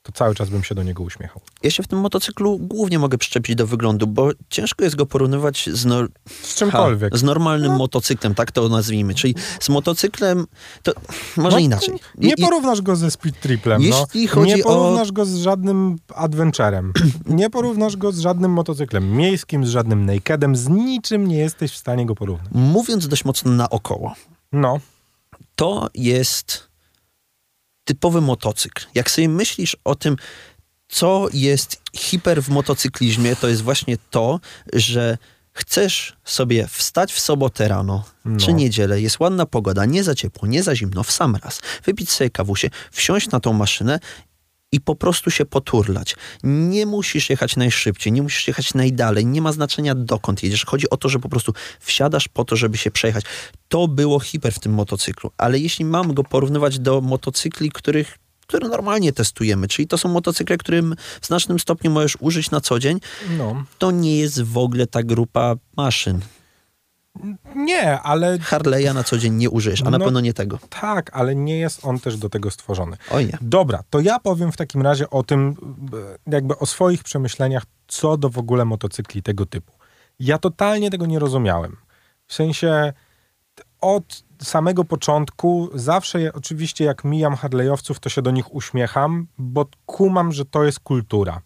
to 0.04 0.12
cały 0.12 0.36
czas 0.36 0.50
bym 0.50 0.64
się 0.64 0.76
do 0.76 0.84
niego 0.84 1.04
uśmiechał. 1.04 1.42
Ja 1.64 1.72
się 1.72 1.84
w 1.84 1.88
tym 1.88 2.00
motocyklu 2.00 2.58
głównie 2.60 3.00
mogę 3.00 3.18
przyczepić 3.18 3.56
do 3.56 3.68
wyglądu, 3.68 4.08
bo 4.08 4.30
ciężko 4.50 4.84
jest 4.84 4.96
go 4.96 5.06
porównywać 5.06 5.70
z, 5.74 5.86
no, 5.86 5.96
Z 6.44 6.56
czymkolwiek. 6.56 7.12
No. 7.12 7.18
z 7.18 7.24
normalnym 7.24 7.76
motocyklem, 7.76 8.36
tak 8.36 8.52
to 8.52 8.70
nazwijmy. 8.70 9.14
Czyli 9.16 9.36
z 9.60 9.70
motocyklem, 9.70 10.46
to 10.84 10.92
może 11.38 11.52
No, 11.58 11.60
inaczej. 11.60 12.00
Nie 12.18 12.38
porównasz 12.38 12.82
go 12.82 12.96
ze 12.96 13.12
Speed 13.12 13.40
Triplem. 13.42 13.82
Jeśli 13.82 14.26
no. 14.26 14.32
chodzi 14.32 14.56
nie 14.56 14.64
o- 14.66 14.68
porównasz 14.68 15.12
go 15.12 15.26
z 15.26 15.36
żadnym 15.36 15.96
adventurem. 16.16 16.94
nie 17.26 17.50
porównasz 17.50 17.98
go 17.98 18.12
z 18.12 18.20
żadnym 18.20 18.52
motocyklem 18.52 19.12
miejskim, 19.18 19.66
z 19.66 19.70
żadnym 19.70 20.06
nakedem. 20.06 20.56
Z 20.56 20.68
niczym 20.70 21.28
nie 21.28 21.38
jesteś 21.38 21.72
w 21.72 21.78
stanie 21.78 22.06
go 22.06 22.16
porównać. 22.16 22.48
Mówiąc 22.52 23.08
dość 23.08 23.26
mocno 23.26 23.52
naokoło, 23.52 24.14
No, 24.52 24.80
to 25.56 25.90
jest 25.96 26.73
typowy 27.84 28.22
motocykl. 28.22 28.86
Jak 28.96 29.12
sobie 29.12 29.30
myślisz 29.30 29.78
o 29.84 29.96
tym, 29.96 30.16
co 30.88 31.28
jest 31.34 31.82
hiper 31.96 32.44
w 32.44 32.50
motocyklizmie, 32.50 33.36
to 33.36 33.48
jest 33.48 33.62
właśnie 33.62 33.98
to, 34.10 34.40
że 34.74 35.18
chcesz 35.54 36.18
sobie 36.24 36.68
wstać 36.68 37.14
w 37.14 37.20
sobotę 37.20 37.68
rano 37.68 38.04
No. 38.26 38.40
czy 38.40 38.54
niedzielę, 38.54 39.02
jest 39.02 39.20
ładna 39.20 39.46
pogoda, 39.46 39.86
nie 39.86 40.04
za 40.04 40.16
ciepło, 40.16 40.48
nie 40.48 40.64
za 40.64 40.76
zimno, 40.76 41.04
w 41.04 41.12
sam 41.12 41.36
raz, 41.36 41.62
wypić 41.86 42.12
sobie 42.12 42.30
kawusie, 42.30 42.70
wsiąść 42.92 43.30
na 43.30 43.40
tą 43.40 43.54
maszynę 43.54 44.00
i 44.74 44.82
po 44.82 44.96
prostu 44.96 45.32
się 45.32 45.46
poturlać. 45.46 46.16
Nie 46.44 46.86
musisz 46.86 47.30
jechać 47.30 47.56
najszybciej, 47.56 48.14
nie 48.14 48.22
musisz 48.22 48.48
jechać 48.48 48.74
najdalej, 48.74 49.26
nie 49.26 49.42
ma 49.42 49.52
znaczenia 49.52 49.96
dokąd 49.96 50.44
jedziesz. 50.44 50.66
Chodzi 50.66 50.90
o 50.90 50.98
to, 50.98 51.10
że 51.10 51.20
po 51.20 51.30
prostu 51.30 51.54
wsiadasz 51.80 52.28
po 52.28 52.46
to, 52.46 52.56
żeby 52.56 52.78
się 52.78 52.92
przejechać. 52.92 53.26
To 53.68 53.88
było 53.88 54.20
hiper 54.20 54.54
w 54.54 54.60
tym 54.60 54.74
motocyklu, 54.74 55.32
ale 55.38 55.60
jeśli 55.60 55.86
mam 55.86 56.14
go 56.14 56.24
porównywać 56.24 56.80
do 56.80 57.02
motocykli, 57.02 57.72
których 57.72 58.18
które 58.48 58.70
normalnie 58.70 59.14
testujemy, 59.14 59.68
czyli 59.68 59.88
to 59.88 59.98
są 59.98 60.10
motocykle, 60.10 60.58
którym 60.58 60.96
w 61.22 61.28
znacznym 61.28 61.60
stopniu 61.60 61.92
możesz 61.92 62.18
użyć 62.20 62.52
na 62.52 62.62
co 62.62 62.80
dzień, 62.80 63.00
no. 63.38 63.64
to 63.78 63.92
nie 63.92 64.18
jest 64.18 64.42
w 64.42 64.58
ogóle 64.58 64.88
ta 64.88 65.04
grupa 65.04 65.56
maszyn. 65.78 66.20
Nie, 67.56 68.00
ale 68.02 68.38
Harley'a 68.38 68.94
na 68.94 69.04
co 69.04 69.18
dzień 69.18 69.34
nie 69.34 69.50
użyjesz, 69.50 69.82
a 69.82 69.90
na 69.90 69.98
No. 69.98 70.06
pewno 70.06 70.20
nie 70.20 70.34
tego. 70.34 70.60
tak, 70.70 71.10
ale 71.14 71.36
nie 71.36 71.60
jest 71.60 71.86
on 71.86 72.00
też 72.00 72.18
do 72.18 72.30
tego 72.30 72.52
stworzony. 72.52 72.98
O 73.12 73.22
nie. 73.22 73.38
Dobra, 73.42 73.84
to 73.90 74.00
ja 74.00 74.20
powiem 74.20 74.52
w 74.52 74.58
takim 74.58 74.82
razie 74.82 75.10
o 75.10 75.24
tym, 75.24 75.56
jakby 76.28 76.58
o 76.58 76.66
swoich 76.66 77.04
przemyśleniach 77.04 77.64
co 77.88 78.18
do 78.18 78.30
w 78.30 78.38
ogóle 78.38 78.66
motocykli 78.66 79.24
tego 79.24 79.46
typu. 79.46 79.74
Ja 80.20 80.38
totalnie 80.38 80.92
tego 80.92 81.06
nie 81.06 81.20
rozumiałem. 81.20 81.78
W 82.28 82.34
sensie 82.34 82.94
od 83.82 84.24
samego 84.42 84.84
początku 84.84 85.70
zawsze 85.74 86.22
je, 86.22 86.34
oczywiście 86.34 86.86
jak 86.86 87.04
mijam 87.04 87.34
Harley'owców, 87.36 88.00
to 88.00 88.10
się 88.10 88.22
do 88.22 88.32
nich 88.32 88.56
uśmiecham, 88.56 89.28
bo 89.38 89.66
kumam, 89.86 90.32
że 90.32 90.46
to 90.46 90.64
jest 90.64 90.80
kultura. 90.80 91.42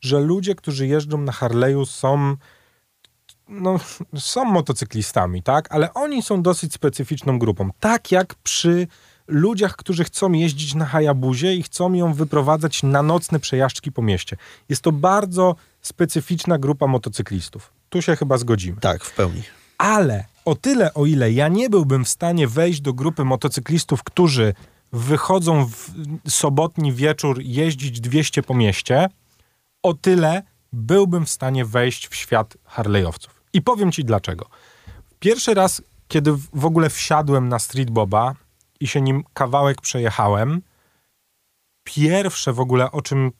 Że 0.00 0.20
ludzie, 0.20 0.54
którzy 0.54 0.86
jeżdżą 0.86 1.18
na 1.18 1.32
Harley'u 1.32 1.86
są 1.86 2.36
no, 3.52 3.80
są 4.18 4.44
motocyklistami, 4.44 5.42
tak? 5.42 5.74
Ale 5.74 5.94
oni 5.94 6.22
są 6.22 6.42
dosyć 6.42 6.74
specyficzną 6.74 7.38
grupą. 7.38 7.70
Tak 7.80 8.12
jak 8.12 8.34
przy 8.34 8.86
ludziach, 9.26 9.76
którzy 9.76 10.04
chcą 10.04 10.32
jeździć 10.32 10.74
na 10.74 10.84
Hayabuzie 10.84 11.54
i 11.54 11.62
chcą 11.62 11.92
ją 11.92 12.14
wyprowadzać 12.14 12.82
na 12.82 13.02
nocne 13.02 13.40
przejażdżki 13.40 13.92
po 13.92 14.02
mieście. 14.02 14.36
Jest 14.68 14.82
to 14.82 14.92
bardzo 14.92 15.56
specyficzna 15.82 16.58
grupa 16.58 16.86
motocyklistów. 16.86 17.72
Tu 17.88 18.02
się 18.02 18.16
chyba 18.16 18.38
zgodzimy. 18.38 18.80
Tak, 18.80 19.04
w 19.04 19.14
pełni. 19.14 19.42
Ale 19.78 20.24
o 20.44 20.54
tyle, 20.54 20.94
o 20.94 21.06
ile 21.06 21.32
ja 21.32 21.48
nie 21.48 21.70
byłbym 21.70 22.04
w 22.04 22.08
stanie 22.08 22.48
wejść 22.48 22.80
do 22.80 22.92
grupy 22.92 23.24
motocyklistów, 23.24 24.02
którzy 24.02 24.54
wychodzą 24.92 25.66
w 25.66 25.90
sobotni 26.28 26.92
wieczór 26.92 27.40
jeździć 27.40 28.00
200 28.00 28.42
po 28.42 28.54
mieście, 28.54 29.08
o 29.82 29.94
tyle 29.94 30.42
byłbym 30.72 31.26
w 31.26 31.30
stanie 31.30 31.64
wejść 31.64 32.08
w 32.08 32.14
świat 32.14 32.56
Harley'owców. 32.76 33.41
I 33.52 33.62
powiem 33.62 33.92
ci 33.92 34.04
dlaczego. 34.04 34.46
Pierwszy 35.18 35.54
raz, 35.54 35.82
kiedy 36.08 36.32
w 36.52 36.64
ogóle 36.64 36.90
wsiadłem 36.90 37.48
na 37.48 37.58
Street 37.58 37.90
Boba 37.90 38.34
i 38.80 38.86
się 38.86 39.00
nim 39.00 39.24
kawałek 39.34 39.80
przejechałem, 39.80 40.62
pierwsze 41.84 42.52
w 42.52 42.60
ogóle 42.60 42.92
o 42.92 43.02
czym, 43.02 43.32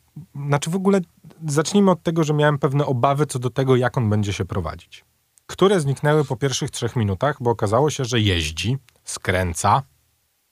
znaczy 0.47 0.71
w 0.71 0.77
ogóle 0.77 1.01
zacznijmy 1.49 1.91
od 1.91 2.03
tego, 2.03 2.25
że 2.25 2.35
miałem 2.35 2.59
pewne 2.59 2.87
obawy 2.87 3.27
co 3.27 3.39
do 3.39 3.51
tego, 3.51 3.77
jak 3.77 3.99
on 3.99 4.11
będzie 4.11 4.33
się 4.33 4.45
prowadzić. 4.45 5.05
Które 5.47 5.81
zniknęły 5.81 6.25
po 6.25 6.37
pierwszych 6.37 6.71
trzech 6.71 6.97
minutach, 6.97 7.37
bo 7.41 7.51
okazało 7.51 7.91
się, 7.91 8.05
że 8.05 8.21
jeździ, 8.21 8.79
skręca, 9.05 9.83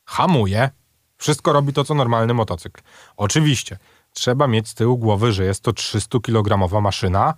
hamuje, 0.04 0.70
wszystko 1.16 1.52
robi 1.52 1.72
to, 1.72 1.84
co 1.84 1.94
normalny 1.94 2.34
motocykl. 2.34 2.82
Oczywiście, 3.16 3.78
trzeba 4.12 4.46
mieć 4.46 4.68
z 4.68 4.74
tyłu 4.74 4.98
głowy, 4.98 5.32
że 5.32 5.44
jest 5.44 5.62
to 5.62 5.70
300-kilogramowa 5.70 6.82
maszyna, 6.82 7.34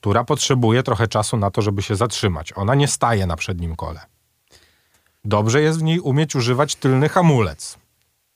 która 0.00 0.24
potrzebuje 0.24 0.82
trochę 0.82 1.08
czasu 1.08 1.36
na 1.36 1.50
to, 1.50 1.62
żeby 1.62 1.82
się 1.82 1.96
zatrzymać. 1.96 2.52
Ona 2.56 2.74
nie 2.74 2.88
staje 2.88 3.26
na 3.26 3.36
przednim 3.36 3.76
kole. 3.76 4.00
Dobrze 5.24 5.60
jest 5.62 5.78
w 5.78 5.82
niej 5.82 6.00
umieć 6.00 6.36
używać 6.36 6.74
tylny 6.76 7.08
hamulec. 7.08 7.78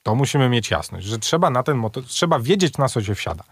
To 0.02 0.14
musimy 0.14 0.48
mieć 0.48 0.70
jasność, 0.70 1.06
że 1.06 1.18
trzeba 1.18 1.50
na 1.50 1.62
ten 1.62 1.76
motor, 1.76 2.04
trzeba 2.04 2.38
wiedzieć 2.38 2.78
na 2.78 2.88
co 2.88 3.02
się 3.02 3.14
wsiada. 3.14 3.44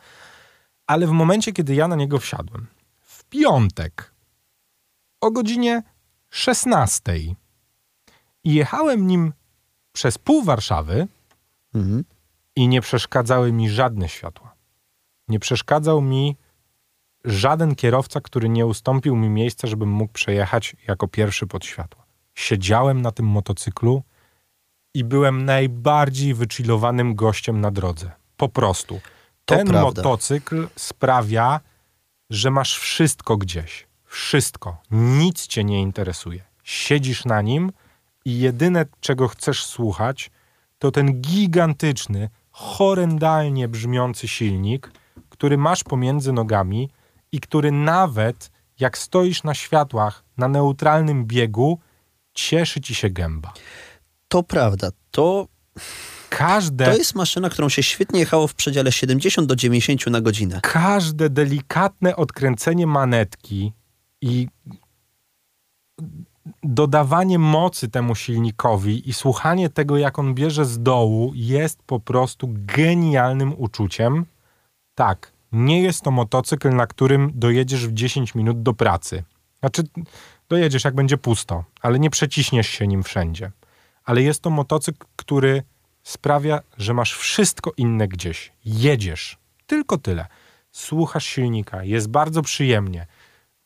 Ale 0.87 1.07
w 1.07 1.11
momencie, 1.11 1.52
kiedy 1.52 1.75
ja 1.75 1.88
na 1.88 1.97
niego 1.97 2.19
wsiadłem, 2.19 2.67
w 3.00 3.25
piątek 3.25 4.14
o 5.21 5.31
godzinie 5.31 5.83
16 6.31 7.17
i 8.45 8.55
jechałem 8.55 9.07
nim 9.07 9.33
przez 9.93 10.19
pół 10.19 10.43
Warszawy 10.43 11.09
Mhm. 11.75 12.05
i 12.57 12.69
nie 12.69 12.81
przeszkadzały 12.81 13.52
mi 13.52 13.71
żadne 13.71 14.09
światła. 14.09 14.55
Nie 15.29 15.38
przeszkadzał 15.38 16.02
mi 16.02 16.37
żaden 17.25 17.75
kierowca, 17.75 18.21
który 18.21 18.49
nie 18.49 18.67
ustąpił 18.67 19.17
mi 19.17 19.29
miejsca, 19.29 19.69
żebym 19.69 19.89
mógł 19.91 20.12
przejechać 20.12 20.77
jako 20.89 21.09
pierwszy 21.09 21.47
pod 21.47 21.65
światła. 21.65 22.05
Siedziałem 22.35 23.03
na 23.03 23.12
tym 23.12 23.27
motocyklu 23.27 24.03
i 24.95 25.05
byłem 25.05 25.45
najbardziej 25.45 26.35
wychillowanym 26.35 27.15
gościem 27.15 27.61
na 27.61 27.71
drodze. 27.71 28.11
Po 28.37 28.49
prostu. 28.49 29.00
To 29.45 29.57
Ten 29.57 29.67
prawda. 29.67 30.03
motocykl 30.03 30.69
sprawia, 30.77 31.61
że 32.31 32.50
masz 32.50 32.79
wszystko 32.79 33.37
gdzieś. 33.37 33.87
Wszystko. 34.05 34.77
Nic 34.91 35.47
cię 35.47 35.65
nie 35.65 35.81
interesuje. 35.81 36.43
Siedzisz 36.65 37.25
na 37.25 37.43
nim 37.43 37.73
i 38.25 38.39
jedyne, 38.39 38.87
czego 39.00 39.29
chcesz 39.29 39.65
słuchać, 39.65 40.31
to 40.79 40.91
ten 40.91 41.21
gigantyczny, 41.21 42.29
horrendalnie 42.50 43.69
brzmiący 43.69 44.29
silnik, 44.29 44.93
który 45.29 45.59
masz 45.59 45.85
pomiędzy 45.85 46.33
nogami 46.33 46.91
i 47.33 47.41
który 47.41 47.73
nawet 47.73 48.51
jak 48.81 48.99
stoisz 48.99 49.43
na 49.43 49.55
światłach 49.55 50.25
na 50.37 50.49
neutralnym 50.49 51.27
biegu, 51.27 51.79
cieszy 52.35 52.81
ci 52.81 52.95
się 52.95 53.11
gęba. 53.11 53.53
To 54.29 54.43
prawda. 54.43 54.91
To, 55.11 55.47
Każde, 56.29 56.85
to 56.85 56.97
jest 56.97 57.15
maszyna, 57.15 57.51
którą 57.51 57.69
się 57.69 57.83
świetnie 57.83 58.21
jechało 58.21 58.47
w 58.47 58.55
przedziale 58.55 58.93
70 58.93 59.49
do 59.49 59.57
90 59.57 60.07
na 60.07 60.21
godzinę. 60.21 60.61
każde 60.63 61.31
delikatne 61.31 62.17
odkręcenie 62.17 62.87
manetki 62.87 63.73
i 64.21 64.49
dodawanie 66.63 67.39
mocy 67.39 67.89
temu 67.89 68.15
silnikowi 68.15 69.09
i 69.09 69.13
słuchanie 69.13 69.71
tego, 69.71 69.97
jak 69.97 70.19
on 70.19 70.35
bierze 70.35 70.65
z 70.65 70.83
dołu, 70.83 71.33
jest 71.35 71.83
po 71.83 72.01
prostu 72.01 72.49
genialnym 72.51 73.55
uczuciem. 73.59 74.27
Tak, 74.95 75.33
nie 75.52 75.83
jest 75.83 76.02
to 76.02 76.11
motocykl, 76.11 76.71
na 76.71 76.87
którym 76.87 77.30
dojedziesz 77.35 77.87
w 77.87 77.92
10 77.92 78.35
minut 78.35 78.62
do 78.62 78.75
pracy. 78.75 79.25
Znaczy, 79.61 79.83
dojedziesz 80.49 80.85
jak 80.85 80.95
będzie 80.95 81.19
pusto, 81.19 81.64
ale 81.80 81.99
nie 81.99 82.11
przeciśniesz 82.11 82.69
się 82.69 82.87
nim 82.87 83.02
wszędzie. 83.02 83.50
Ale 84.04 84.23
jest 84.23 84.42
to 84.42 84.50
motocykl, 84.50 85.07
który 85.16 85.62
sprawia, 86.02 86.61
że 86.76 86.95
masz 86.95 87.14
wszystko 87.14 87.73
inne 87.76 88.09
gdzieś. 88.09 88.52
Jedziesz. 88.64 89.38
Tylko 89.66 89.99
tyle. 89.99 90.26
Słuchasz 90.73 91.25
silnika, 91.25 91.85
jest 91.85 92.09
bardzo 92.09 92.42
przyjemnie. 92.42 93.07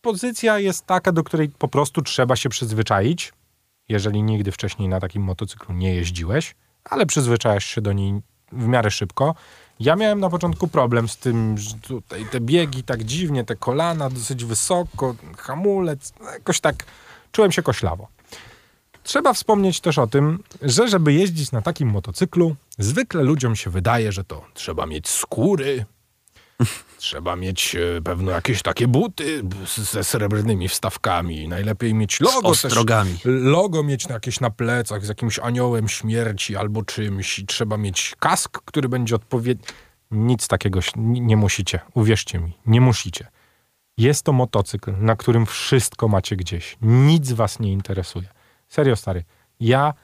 Pozycja 0.00 0.58
jest 0.58 0.86
taka, 0.86 1.12
do 1.12 1.24
której 1.24 1.48
po 1.48 1.68
prostu 1.68 2.02
trzeba 2.02 2.36
się 2.36 2.48
przyzwyczaić, 2.48 3.32
jeżeli 3.88 4.22
nigdy 4.22 4.52
wcześniej 4.52 4.88
na 4.88 5.00
takim 5.00 5.22
motocyklu 5.22 5.74
nie 5.74 5.94
jeździłeś, 5.94 6.54
ale 6.84 7.06
przyzwyczajasz 7.06 7.64
się 7.64 7.80
do 7.80 7.92
niej 7.92 8.20
w 8.52 8.66
miarę 8.66 8.90
szybko. 8.90 9.34
Ja 9.80 9.96
miałem 9.96 10.20
na 10.20 10.30
początku 10.30 10.68
problem 10.68 11.08
z 11.08 11.16
tym, 11.16 11.58
że 11.58 11.74
tutaj 11.74 12.26
te 12.30 12.40
biegi 12.40 12.82
tak 12.82 13.04
dziwnie, 13.04 13.44
te 13.44 13.56
kolana 13.56 14.10
dosyć 14.10 14.44
wysoko, 14.44 15.14
hamulec, 15.38 16.12
jakoś 16.32 16.60
tak 16.60 16.84
czułem 17.32 17.52
się 17.52 17.62
koślawo. 17.62 18.08
Trzeba 19.02 19.32
wspomnieć 19.32 19.80
też 19.80 19.98
o 19.98 20.06
tym, 20.06 20.42
że 20.62 20.88
żeby 20.88 21.12
jeździć 21.12 21.52
na 21.52 21.62
takim 21.62 21.88
motocyklu, 21.88 22.56
zwykle 22.78 23.22
ludziom 23.22 23.56
się 23.56 23.70
wydaje, 23.70 24.12
że 24.12 24.24
to 24.24 24.44
trzeba 24.54 24.86
mieć 24.86 25.08
skóry, 25.08 25.84
trzeba 26.98 27.36
mieć 27.36 27.76
e, 27.76 28.02
pewno 28.02 28.30
jakieś 28.30 28.62
takie 28.62 28.88
buty 28.88 29.42
z- 29.66 29.90
ze 29.92 30.04
srebrnymi 30.04 30.68
wstawkami, 30.68 31.48
najlepiej 31.48 31.94
mieć 31.94 32.20
logo 32.20 32.52
też, 32.52 32.64
ostrogami. 32.64 33.18
logo 33.24 33.82
mieć 33.82 34.08
na 34.08 34.14
jakieś 34.14 34.40
na 34.40 34.50
plecach 34.50 35.04
z 35.04 35.08
jakimś 35.08 35.38
aniołem 35.38 35.88
śmierci 35.88 36.56
albo 36.56 36.82
czymś 36.82 37.38
i 37.38 37.46
trzeba 37.46 37.76
mieć 37.76 38.14
kask, 38.18 38.58
który 38.64 38.88
będzie 38.88 39.14
odpowiedni. 39.14 39.64
Nic 40.10 40.48
takiego 40.48 40.80
nie 40.96 41.36
musicie, 41.36 41.80
uwierzcie 41.94 42.38
mi, 42.38 42.52
nie 42.66 42.80
musicie. 42.80 43.26
Jest 43.98 44.22
to 44.22 44.32
motocykl, 44.32 44.92
na 44.98 45.16
którym 45.16 45.46
wszystko 45.46 46.08
macie 46.08 46.36
gdzieś. 46.36 46.76
Nic 46.82 47.32
was 47.32 47.60
nie 47.60 47.72
interesuje. 47.72 48.28
Serio, 48.68 48.96
stary. 48.96 49.24
Ja 49.60 49.94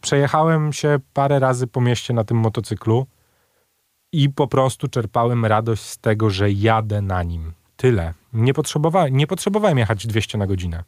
przejechałem 0.00 0.72
się 0.72 0.98
parę 1.12 1.38
razy 1.38 1.66
po 1.66 1.80
mieście 1.80 2.14
na 2.14 2.24
tym 2.24 2.36
motocyklu 2.36 3.06
i 4.12 4.30
po 4.30 4.48
prostu 4.48 4.88
czerpałem 4.88 5.46
radość 5.46 5.82
z 5.82 5.98
tego, 5.98 6.30
że 6.30 6.50
jadę 6.50 7.02
na 7.02 7.22
nim. 7.22 7.52
Tyle. 7.76 8.14
Nie 8.32 8.54
potrzebowałem, 8.54 9.16
nie 9.16 9.26
potrzebowałem 9.26 9.78
jechać 9.78 10.06
200 10.06 10.38
na 10.38 10.46
godzinę. 10.46 10.84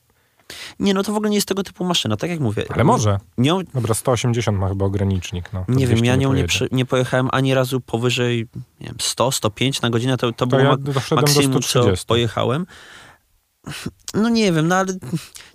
Nie, 0.80 0.94
no 0.94 1.02
to 1.02 1.12
w 1.12 1.16
ogóle 1.16 1.30
nie 1.30 1.36
jest 1.36 1.48
tego 1.48 1.62
typu 1.62 1.84
maszyna, 1.84 2.16
tak 2.16 2.30
jak 2.30 2.40
mówię. 2.40 2.64
Ale 2.68 2.84
może. 2.84 3.18
Nią, 3.38 3.60
Dobra, 3.74 3.94
180 3.94 4.58
ma 4.58 4.68
chyba 4.68 4.84
ogranicznik. 4.86 5.52
No, 5.52 5.64
nie 5.68 5.86
wiem, 5.86 5.96
200 5.96 6.06
ja 6.06 6.16
nią 6.16 6.32
nie, 6.32 6.44
przy, 6.44 6.68
nie 6.72 6.84
pojechałem 6.84 7.28
ani 7.32 7.54
razu 7.54 7.80
powyżej 7.80 8.46
wiem, 8.80 8.94
100, 9.00 9.32
105 9.32 9.82
na 9.82 9.90
godzinę, 9.90 10.16
to, 10.16 10.26
to, 10.26 10.32
To 10.32 10.46
było 10.46 10.60
ja 10.62 10.68
ma- 10.68 10.76
doszedłem 10.76 11.24
do 11.24 11.32
maksimum, 11.32 11.62
co 11.62 11.68
130. 11.68 12.06
pojechałem. 12.06 12.66
No 14.14 14.28
nie 14.28 14.52
wiem, 14.52 14.68
no 14.68 14.76
ale 14.76 14.94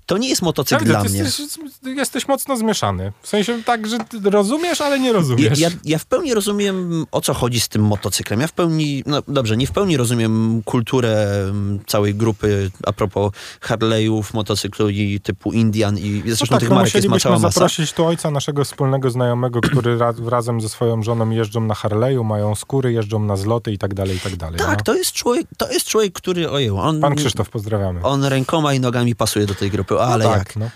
to 0.05 0.17
nie 0.17 0.29
jest 0.29 0.41
motocykl 0.41 0.85
Ja 0.85 0.89
dla 0.91 1.03
mnie. 1.03 1.19
Jesteś, 1.19 1.57
jesteś 1.83 2.27
mocno 2.27 2.57
zmieszany. 2.57 3.11
W 3.21 3.27
sensie 3.27 3.63
tak, 3.63 3.87
że 3.87 3.97
rozumiesz, 4.23 4.81
ale 4.81 4.99
nie 4.99 5.07
Ja, 5.07 5.13
rozumiesz. 5.13 5.59
ja, 5.59 5.69
ja 5.83 5.97
w 5.97 6.05
pełni 6.05 6.33
rozumiem, 6.33 7.05
o 7.11 7.21
co 7.21 7.33
chodzi 7.33 7.59
z 7.59 7.67
tym 7.69 7.81
motocyklem. 7.81 8.41
Ja 8.41 8.47
w 8.47 8.51
pełni, 8.51 9.03
no 9.05 9.21
dobrze, 9.27 9.57
nie 9.57 9.67
w 9.67 9.71
pełni 9.71 9.97
rozumiem 9.97 10.61
kulturę 10.65 11.43
mm, 11.49 11.79
całej 11.87 12.15
grupy 12.15 12.71
a 12.85 12.93
propos 12.93 13.31
Harley'ów, 13.61 14.23
motocyklu 14.33 14.89
i 14.89 15.19
typu 15.19 15.51
Indian 15.51 15.97
i 15.97 16.23
No 16.25 16.35
zresztą 16.35 16.47
tak, 16.47 16.59
tych 16.59 16.69
no 16.69 16.75
marek 16.75 16.93
jest 16.93 17.07
ma 17.07 17.19
cała 17.19 17.35
musielibyśmy 17.35 17.47
masa. 17.47 17.59
zaprosić 17.59 17.93
tu 17.93 18.05
ojca 18.05 18.31
naszego 18.31 18.63
wspólnego 18.63 19.09
znajomego, 19.09 19.61
który 19.61 19.97
ra, 19.97 20.13
razem 20.25 20.61
ze 20.61 20.69
swoją 20.69 21.03
żoną 21.03 21.29
jeżdżą 21.29 21.61
na 21.61 21.73
Harley'u, 21.73 22.23
mają 22.23 22.55
skóry, 22.55 22.91
jeżdżą 22.93 23.19
na 23.19 23.37
zloty 23.37 23.71
i 23.71 23.77
tak 23.77 23.93
dalej, 23.93 24.17
i 24.17 24.19
tak 24.19 24.35
dalej. 24.35 24.59
Tak, 24.59 24.77
no. 24.77 24.83
to 24.83 24.95
jest 24.95 25.11
człowiek, 25.11 25.47
to 25.57 25.71
jest 25.71 25.87
człowiek, 25.87 26.13
który, 26.13 26.49
ojej, 26.49 26.69
on, 26.69 27.01
Pan 27.01 27.15
Krzysztof, 27.15 27.49
pozdrawiamy. 27.49 27.96
On 28.03 28.23
rękoma 28.25 28.73
i 28.73 28.79
nogami 28.79 29.15
pasuje 29.15 29.45
do 29.45 29.55
tej 29.55 29.71
grupy, 29.71 29.99
ale 29.99 30.25
no 30.25 30.29
tak, 30.31 30.39
jak? 30.39 30.55
No. 30.55 30.69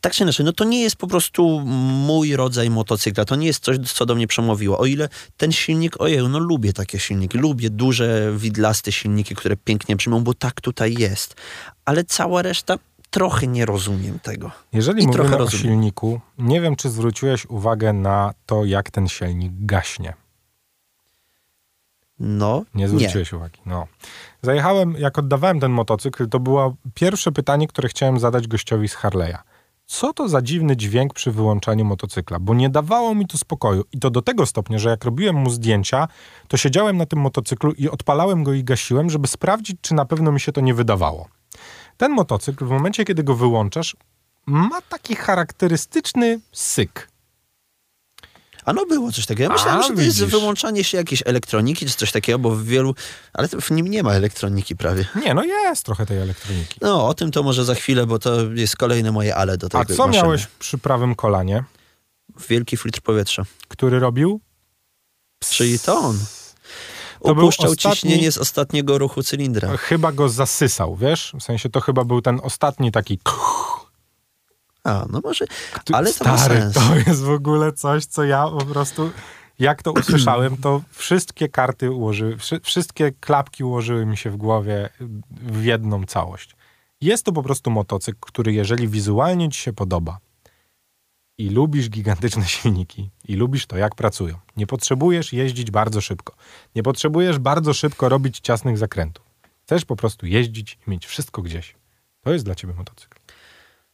Tak 0.00 0.12
czy 0.12 0.22
inaczej, 0.22 0.46
no 0.46 0.52
to 0.52 0.64
nie 0.64 0.82
jest 0.82 0.96
po 0.96 1.06
prostu 1.06 1.60
mój 2.06 2.36
rodzaj 2.36 2.70
motocykla, 2.70 3.24
to 3.24 3.36
nie 3.36 3.46
jest 3.46 3.64
coś, 3.64 3.76
co 3.92 4.06
do 4.06 4.14
mnie 4.14 4.26
przemówiło. 4.26 4.78
O 4.78 4.86
ile 4.86 5.08
ten 5.36 5.52
silnik, 5.52 6.00
ojej, 6.00 6.28
no 6.28 6.38
lubię 6.38 6.72
takie 6.72 6.98
silniki, 6.98 7.38
lubię 7.38 7.70
duże, 7.70 8.32
widlaste 8.36 8.92
silniki, 8.92 9.34
które 9.34 9.56
pięknie 9.56 9.96
brzmią, 9.96 10.24
bo 10.24 10.34
tak 10.34 10.60
tutaj 10.60 10.94
jest. 10.98 11.34
Ale 11.84 12.04
cała 12.04 12.42
reszta, 12.42 12.76
trochę 13.10 13.46
nie 13.46 13.66
rozumiem 13.66 14.18
tego. 14.18 14.50
Jeżeli 14.72 15.02
I 15.02 15.06
mówimy 15.06 15.34
o 15.34 15.38
rozumiem. 15.38 15.62
silniku, 15.62 16.20
nie 16.38 16.60
wiem, 16.60 16.76
czy 16.76 16.90
zwróciłeś 16.90 17.46
uwagę 17.46 17.92
na 17.92 18.34
to, 18.46 18.64
jak 18.64 18.90
ten 18.90 19.08
silnik 19.08 19.52
gaśnie. 19.58 20.14
No, 22.18 22.64
Nie 22.74 22.84
nie. 22.84 22.88
zwróciłeś 22.88 23.32
uwagi. 23.32 23.60
No. 23.66 23.86
Zajechałem, 24.42 24.94
jak 24.98 25.18
oddawałem 25.18 25.60
ten 25.60 25.72
motocykl, 25.72 26.28
to 26.28 26.40
było 26.40 26.76
pierwsze 26.94 27.32
pytanie, 27.32 27.68
które 27.68 27.88
chciałem 27.88 28.20
zadać 28.20 28.48
gościowi 28.48 28.88
z 28.88 28.96
Harley'a. 28.96 29.38
co 29.86 30.12
to 30.12 30.28
za 30.28 30.42
dziwny 30.42 30.76
dźwięk 30.76 31.14
przy 31.14 31.30
wyłączaniu 31.30 31.84
motocykla, 31.84 32.38
bo 32.38 32.54
nie 32.54 32.70
dawało 32.70 33.14
mi 33.14 33.26
to 33.26 33.38
spokoju. 33.38 33.84
I 33.92 33.98
to 33.98 34.10
do 34.10 34.22
tego 34.22 34.46
stopnia, 34.46 34.78
że 34.78 34.90
jak 34.90 35.04
robiłem 35.04 35.36
mu 35.36 35.50
zdjęcia, 35.50 36.08
to 36.48 36.56
siedziałem 36.56 36.96
na 36.96 37.06
tym 37.06 37.18
motocyklu 37.18 37.72
i 37.72 37.88
odpalałem 37.88 38.44
go 38.44 38.52
i 38.52 38.64
gasiłem, 38.64 39.10
żeby 39.10 39.28
sprawdzić, 39.28 39.76
czy 39.80 39.94
na 39.94 40.04
pewno 40.04 40.32
mi 40.32 40.40
się 40.40 40.52
to 40.52 40.60
nie 40.60 40.74
wydawało. 40.74 41.28
Ten 41.96 42.12
motocykl, 42.12 42.64
w 42.64 42.70
momencie, 42.70 43.04
kiedy 43.04 43.24
go 43.24 43.34
wyłączasz, 43.34 43.96
ma 44.46 44.80
taki 44.88 45.16
charakterystyczny 45.16 46.40
syk. 46.52 47.08
A 48.68 48.72
no 48.72 48.86
było 48.86 49.12
coś 49.12 49.26
takiego. 49.26 49.42
Ja 49.42 49.56
myślałem, 49.58 49.80
A, 49.80 49.82
że 49.82 49.94
to 49.94 50.00
jest 50.00 50.18
widzisz. 50.18 50.30
wyłączanie 50.30 50.84
się 50.84 50.98
jakiejś 50.98 51.22
elektroniki 51.26 51.86
czy 51.86 51.94
coś 51.94 52.12
takiego, 52.12 52.38
bo 52.38 52.50
w 52.50 52.64
wielu... 52.64 52.94
Ale 53.34 53.48
w 53.48 53.70
nim 53.70 53.88
nie 53.88 54.02
ma 54.02 54.12
elektroniki 54.12 54.76
prawie. 54.76 55.04
Nie, 55.24 55.34
no 55.34 55.44
jest 55.44 55.84
trochę 55.84 56.06
tej 56.06 56.18
elektroniki. 56.18 56.74
No, 56.80 57.06
o 57.08 57.14
tym 57.14 57.30
to 57.30 57.42
może 57.42 57.64
za 57.64 57.74
chwilę, 57.74 58.06
bo 58.06 58.18
to 58.18 58.42
jest 58.54 58.76
kolejne 58.76 59.12
moje 59.12 59.34
ale 59.36 59.56
do 59.58 59.68
tej 59.68 59.80
A 59.80 59.84
co 59.84 60.06
maszyny. 60.06 60.22
miałeś 60.22 60.46
przy 60.58 60.78
prawym 60.78 61.14
kolanie, 61.14 61.64
Wielki 62.48 62.76
filtr 62.76 63.00
powietrza. 63.00 63.42
który 63.68 63.98
robił? 63.98 64.40
Czyli 65.50 65.78
to 65.78 65.98
on. 65.98 66.18
To 67.22 67.34
był 67.34 67.44
Upuszczał 67.44 67.70
ostatni- 67.72 67.92
ciśnienie 67.92 68.32
z 68.32 68.38
ostatniego 68.38 68.98
ruchu 68.98 69.22
cylindra. 69.22 69.76
Chyba 69.76 70.12
go 70.12 70.28
zasysał, 70.28 70.96
wiesz? 70.96 71.32
W 71.40 71.42
sensie 71.42 71.68
to 71.68 71.80
chyba 71.80 72.04
był 72.04 72.22
ten 72.22 72.40
ostatni 72.42 72.92
taki... 72.92 73.18
A, 74.88 75.06
no 75.10 75.20
może... 75.24 75.44
Ale 75.92 76.12
to 76.12 76.24
ma 76.24 76.38
sens. 76.38 76.74
to 76.74 76.96
jest 76.96 77.22
w 77.22 77.30
ogóle 77.30 77.72
coś, 77.72 78.04
co 78.04 78.24
ja 78.24 78.48
po 78.48 78.64
prostu... 78.64 79.10
Jak 79.58 79.82
to 79.82 79.92
usłyszałem, 79.92 80.56
to 80.56 80.82
wszystkie 80.90 81.48
karty 81.48 81.90
ułożyły, 81.90 82.36
wszy- 82.36 82.60
wszystkie 82.60 83.12
klapki 83.12 83.64
ułożyły 83.64 84.06
mi 84.06 84.16
się 84.16 84.30
w 84.30 84.36
głowie 84.36 84.88
w 85.30 85.64
jedną 85.64 86.04
całość. 86.04 86.56
Jest 87.00 87.24
to 87.24 87.32
po 87.32 87.42
prostu 87.42 87.70
motocykl, 87.70 88.18
który 88.20 88.52
jeżeli 88.52 88.88
wizualnie 88.88 89.48
ci 89.48 89.60
się 89.60 89.72
podoba 89.72 90.18
i 91.38 91.50
lubisz 91.50 91.90
gigantyczne 91.90 92.44
silniki 92.56 93.10
i 93.28 93.36
lubisz 93.36 93.66
to, 93.66 93.76
jak 93.76 93.94
pracują, 93.94 94.34
nie 94.56 94.66
potrzebujesz 94.66 95.32
jeździć 95.32 95.70
bardzo 95.70 96.00
szybko. 96.00 96.34
Nie 96.74 96.82
potrzebujesz 96.82 97.38
bardzo 97.38 97.74
szybko 97.74 98.08
robić 98.08 98.40
ciasnych 98.40 98.78
zakrętów. 98.78 99.24
Chcesz 99.62 99.84
po 99.84 99.96
prostu 99.96 100.26
jeździć 100.26 100.78
i 100.86 100.90
mieć 100.90 101.06
wszystko 101.06 101.42
gdzieś. 101.42 101.74
To 102.20 102.32
jest 102.32 102.44
dla 102.44 102.54
ciebie 102.54 102.74
motocykl. 102.74 103.17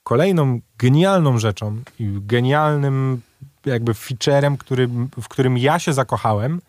Kolejną 0.04 0.60
genialną 0.78 1.38
rzeczą 1.38 1.82
i 1.98 2.18
genialnym 2.20 3.22
jakby 3.64 3.94
featurem, 3.94 4.56
który, 4.56 4.88
w 5.22 5.28
którym 5.28 5.58
ja 5.58 5.78
się 5.78 5.92
zakochałem, 5.92 6.60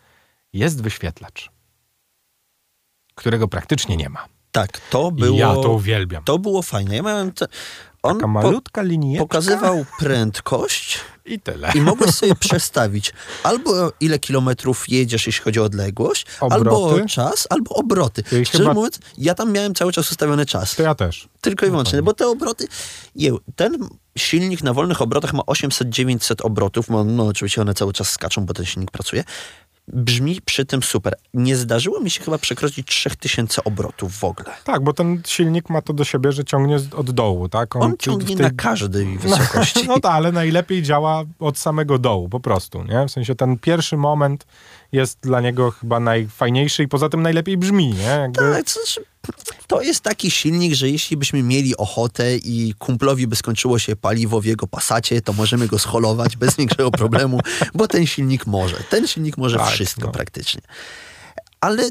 jest 0.52 0.82
wyświetlacz, 0.82 1.50
którego 3.14 3.48
praktycznie 3.48 3.96
nie 3.96 4.08
ma. 4.08 4.26
Tak, 4.52 4.80
to 4.90 5.10
było... 5.10 5.38
ja 5.38 5.54
to 5.54 5.72
uwielbiam. 5.72 6.24
To 6.24 6.38
było 6.38 6.62
fajne. 6.62 6.96
Ja 6.96 7.02
miałem... 7.02 7.32
Te... 7.32 7.46
On 8.06 8.14
Taka 8.14 8.26
po... 8.26 8.28
malutka 8.28 8.82
linijeczka 8.82 9.24
pokazywał 9.24 9.84
prędkość 9.98 11.00
i 11.24 11.40
tyle. 11.40 11.72
i 11.74 11.80
mogłeś 11.80 12.10
sobie 12.10 12.34
przestawić 12.34 13.12
albo 13.42 13.92
ile 14.00 14.18
kilometrów 14.18 14.88
jedziesz, 14.88 15.26
jeśli 15.26 15.44
chodzi 15.44 15.60
o 15.60 15.64
odległość, 15.64 16.26
albo 16.40 16.56
Obroty. 16.56 17.06
czas, 17.08 17.46
albo 17.50 17.74
obroty. 17.74 18.22
I 18.42 18.44
Szczerze 18.44 18.64
chyba- 18.64 18.74
mówiąc, 18.74 18.98
ja 19.18 19.34
tam 19.34 19.52
miałem 19.52 19.74
cały 19.74 19.92
czas 19.92 20.10
ustawiony 20.10 20.46
czas. 20.46 20.76
To 20.76 20.82
ja 20.82 20.94
też. 20.94 21.28
Tylko 21.40 21.66
i 21.66 21.70
wyłącznie, 21.70 22.02
bo 22.02 22.14
te 22.14 22.28
obroty... 22.28 22.68
Ten 23.56 23.88
silnik 24.18 24.62
na 24.62 24.72
wolnych 24.72 25.02
obrotach 25.02 25.32
ma 25.32 25.42
800-900 25.42 26.34
obrotów, 26.42 26.88
no, 26.88 27.04
no 27.04 27.26
oczywiście 27.26 27.60
one 27.60 27.74
cały 27.74 27.92
czas 27.92 28.10
skaczą, 28.10 28.46
bo 28.46 28.54
ten 28.54 28.66
silnik 28.66 28.90
pracuje. 28.90 29.24
Brzmi 29.88 30.40
przy 30.44 30.64
tym 30.64 30.82
super. 30.82 31.14
Nie 31.34 31.56
zdarzyło 31.56 32.00
mi 32.00 32.10
się 32.10 32.24
chyba 32.24 32.38
przekroczyć 32.38 32.86
3000 32.86 33.64
obrotów 33.64 34.18
w 34.18 34.24
ogóle. 34.24 34.50
Tak, 34.64 34.82
bo 34.84 34.92
ten 34.92 35.22
silnik 35.26 35.70
ma 35.70 35.82
to 35.82 35.92
do 35.92 36.04
siebie, 36.04 36.32
że 36.32 36.44
ciągnie 36.44 36.76
od 36.96 37.10
dołu, 37.10 37.48
tak? 37.48 37.76
On 37.76 37.92
w 37.92 37.96
ciągnie 37.98 38.36
tej- 38.36 38.46
na 38.46 38.50
każdej 38.50 39.18
wysokości. 39.18 39.86
No 39.88 40.00
tak, 40.00 40.12
ale 40.12 40.32
najlepiej 40.32 40.82
działa 40.82 41.24
od 41.38 41.58
samego 41.58 41.98
dołu, 41.98 42.28
po 42.28 42.40
prostu, 42.40 42.84
nie? 42.84 43.06
W 43.06 43.10
sensie 43.10 43.34
ten 43.34 43.58
pierwszy 43.58 43.96
moment 43.96 44.46
jest 44.92 45.18
dla 45.20 45.40
niego 45.40 45.70
chyba 45.70 46.00
najfajniejszy 46.00 46.82
i 46.82 46.88
poza 46.88 47.08
tym 47.08 47.22
najlepiej 47.22 47.56
brzmi, 47.56 47.88
nie? 47.94 48.04
Jakby, 48.04 48.38
Tak, 48.40 48.64
to, 49.36 49.42
to 49.66 49.82
jest 49.82 50.00
taki 50.00 50.30
silnik, 50.30 50.74
że 50.74 50.88
jeśli 50.90 51.16
byśmy 51.16 51.42
mieli 51.42 51.76
ochotę 51.76 52.36
i 52.36 52.74
kumplowi 52.78 53.26
by 53.26 53.36
skończyło 53.36 53.78
się 53.78 53.96
paliwo 53.96 54.40
w 54.40 54.44
jego 54.44 54.66
pasacie, 54.66 55.22
to 55.22 55.32
możemy 55.32 55.66
go 55.68 55.78
scholować 55.78 56.36
bez 56.36 56.56
większego 56.56 56.90
problemu, 56.90 57.40
bo 57.74 57.88
ten 57.88 58.06
silnik 58.06 58.46
może. 58.46 58.76
Ten 58.76 59.06
silnik 59.06 59.36
może 59.36 59.56
Tak, 59.58 59.68
wszystko 59.70 60.06
no. 60.06 60.12
praktycznie. 60.12 60.60
Ale 61.66 61.82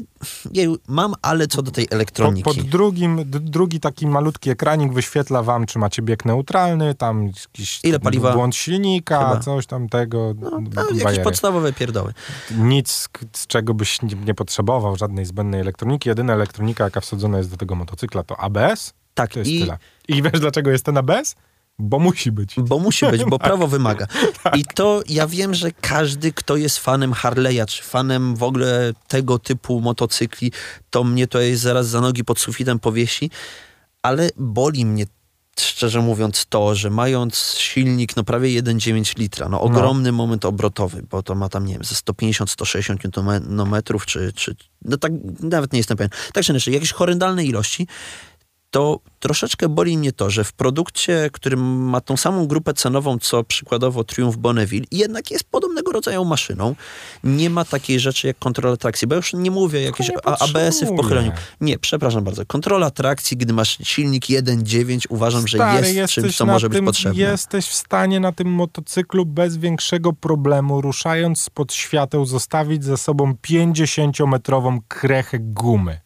jeju, 0.52 0.76
mam 0.88 1.14
ale 1.22 1.46
co 1.46 1.62
do 1.62 1.70
tej 1.70 1.86
elektroniki. 1.90 2.42
pod 2.44 2.60
drugim, 2.62 3.30
d- 3.30 3.40
drugi 3.40 3.80
taki 3.80 4.06
malutki 4.06 4.50
ekranik 4.50 4.92
wyświetla 4.92 5.42
wam, 5.42 5.66
czy 5.66 5.78
macie 5.78 6.02
bieg 6.02 6.24
neutralny, 6.24 6.94
tam 6.94 7.26
jakiś 7.26 7.80
Ile 7.84 8.00
paliwa? 8.00 8.32
błąd 8.32 8.56
silnika, 8.56 9.18
Chyba. 9.18 9.40
coś 9.40 9.66
tam 9.66 9.88
tego, 9.88 10.34
no, 10.40 10.60
b- 10.60 10.70
no, 10.74 10.98
jakieś 10.98 11.24
podstawowe 11.24 11.72
pierdoły. 11.72 12.14
Nic, 12.58 13.08
z 13.32 13.46
czego 13.46 13.74
byś 13.74 14.02
nie, 14.02 14.14
nie 14.26 14.34
potrzebował, 14.34 14.96
żadnej 14.96 15.24
zbędnej 15.26 15.60
elektroniki. 15.60 16.08
Jedyna 16.08 16.32
elektronika, 16.32 16.84
jaka 16.84 17.00
wsadzona 17.00 17.38
jest 17.38 17.50
do 17.50 17.56
tego 17.56 17.74
motocykla, 17.74 18.22
to 18.22 18.40
ABS. 18.40 18.92
Tak, 19.14 19.32
To 19.32 19.38
jest 19.38 19.50
i 19.50 19.60
tyle. 19.60 19.78
I 20.08 20.22
wiesz, 20.22 20.40
dlaczego 20.40 20.70
jest 20.70 20.84
ten 20.84 20.96
ABS? 20.98 21.34
Bo 21.78 21.98
musi 21.98 22.32
być. 22.32 22.54
Bo 22.56 22.78
musi 22.78 23.06
być, 23.06 23.24
bo 23.24 23.38
prawo 23.38 23.66
wymaga. 23.76 24.06
Tak. 24.42 24.56
I 24.56 24.64
to 24.64 25.02
ja 25.08 25.26
wiem, 25.26 25.54
że 25.54 25.72
każdy, 25.72 26.32
kto 26.32 26.56
jest 26.56 26.78
fanem 26.78 27.12
Harley'a, 27.12 27.66
czy 27.66 27.82
fanem 27.82 28.36
w 28.36 28.42
ogóle 28.42 28.92
tego 29.08 29.38
typu 29.38 29.80
motocykli, 29.80 30.52
to 30.90 31.04
mnie 31.04 31.26
to 31.26 31.40
jest 31.40 31.62
zaraz 31.62 31.88
za 31.88 32.00
nogi 32.00 32.24
pod 32.24 32.38
sufitem 32.38 32.78
powiesi, 32.78 33.30
ale 34.02 34.30
boli 34.36 34.86
mnie 34.86 35.06
szczerze 35.60 36.00
mówiąc 36.00 36.46
to, 36.48 36.74
że 36.74 36.90
mając 36.90 37.54
silnik 37.58 38.16
no 38.16 38.24
prawie 38.24 38.62
1,9 38.62 39.18
litra, 39.18 39.48
no 39.48 39.60
ogromny 39.60 40.12
moment 40.12 40.44
obrotowy, 40.44 41.02
bo 41.10 41.22
to 41.22 41.34
ma 41.34 41.48
tam, 41.48 41.66
nie 41.66 41.74
wiem, 41.74 41.84
ze 41.84 41.94
150-160 41.94 43.40
Nm, 43.50 43.82
czy, 44.06 44.32
czy 44.32 44.56
no 44.82 44.96
tak, 44.96 45.12
nawet 45.40 45.72
nie 45.72 45.78
jestem 45.78 45.96
pewien. 45.96 46.10
Tak 46.32 46.44
czy 46.44 46.52
inaczej, 46.52 46.74
jakieś 46.74 46.92
horrendalne 46.92 47.44
ilości, 47.44 47.86
to 48.70 49.00
troszeczkę 49.20 49.68
boli 49.68 49.98
mnie 49.98 50.12
to, 50.12 50.30
że 50.30 50.44
w 50.44 50.52
produkcie, 50.52 51.30
który 51.32 51.56
ma 51.56 52.00
tą 52.00 52.16
samą 52.16 52.46
grupę 52.46 52.74
cenową, 52.74 53.18
co 53.18 53.44
przykładowo 53.44 54.04
Triumph 54.04 54.36
Bonneville, 54.36 54.86
jednak 54.92 55.30
jest 55.30 55.44
podobnego 55.44 55.92
rodzaju 55.92 56.24
maszyną, 56.24 56.74
nie 57.24 57.50
ma 57.50 57.64
takiej 57.64 58.00
rzeczy 58.00 58.26
jak 58.26 58.38
kontrola 58.38 58.76
trakcji, 58.76 59.08
bo 59.08 59.14
już 59.14 59.32
nie 59.32 59.50
mówię 59.50 59.82
jakieś 59.82 60.10
ABS-y 60.24 60.86
w 60.86 60.96
pochyleniu. 60.96 61.32
Nie, 61.60 61.78
przepraszam 61.78 62.24
bardzo. 62.24 62.46
Kontrola 62.46 62.90
trakcji, 62.90 63.36
gdy 63.36 63.52
masz 63.52 63.78
silnik 63.82 64.24
1.9, 64.24 65.06
uważam, 65.08 65.48
że 65.48 65.58
Stary, 65.58 65.92
jest 65.92 66.12
czymś, 66.12 66.36
co 66.36 66.46
może 66.46 66.68
być 66.68 66.76
tym, 66.76 66.84
potrzebne. 66.84 67.22
Jesteś 67.22 67.66
w 67.66 67.74
stanie 67.74 68.20
na 68.20 68.32
tym 68.32 68.48
motocyklu 68.48 69.26
bez 69.26 69.56
większego 69.56 70.12
problemu, 70.12 70.80
ruszając 70.80 71.40
spod 71.40 71.72
świateł, 71.72 72.26
zostawić 72.26 72.84
za 72.84 72.96
sobą 72.96 73.34
50-metrową 73.48 74.78
krechę 74.88 75.38
gumy. 75.38 76.05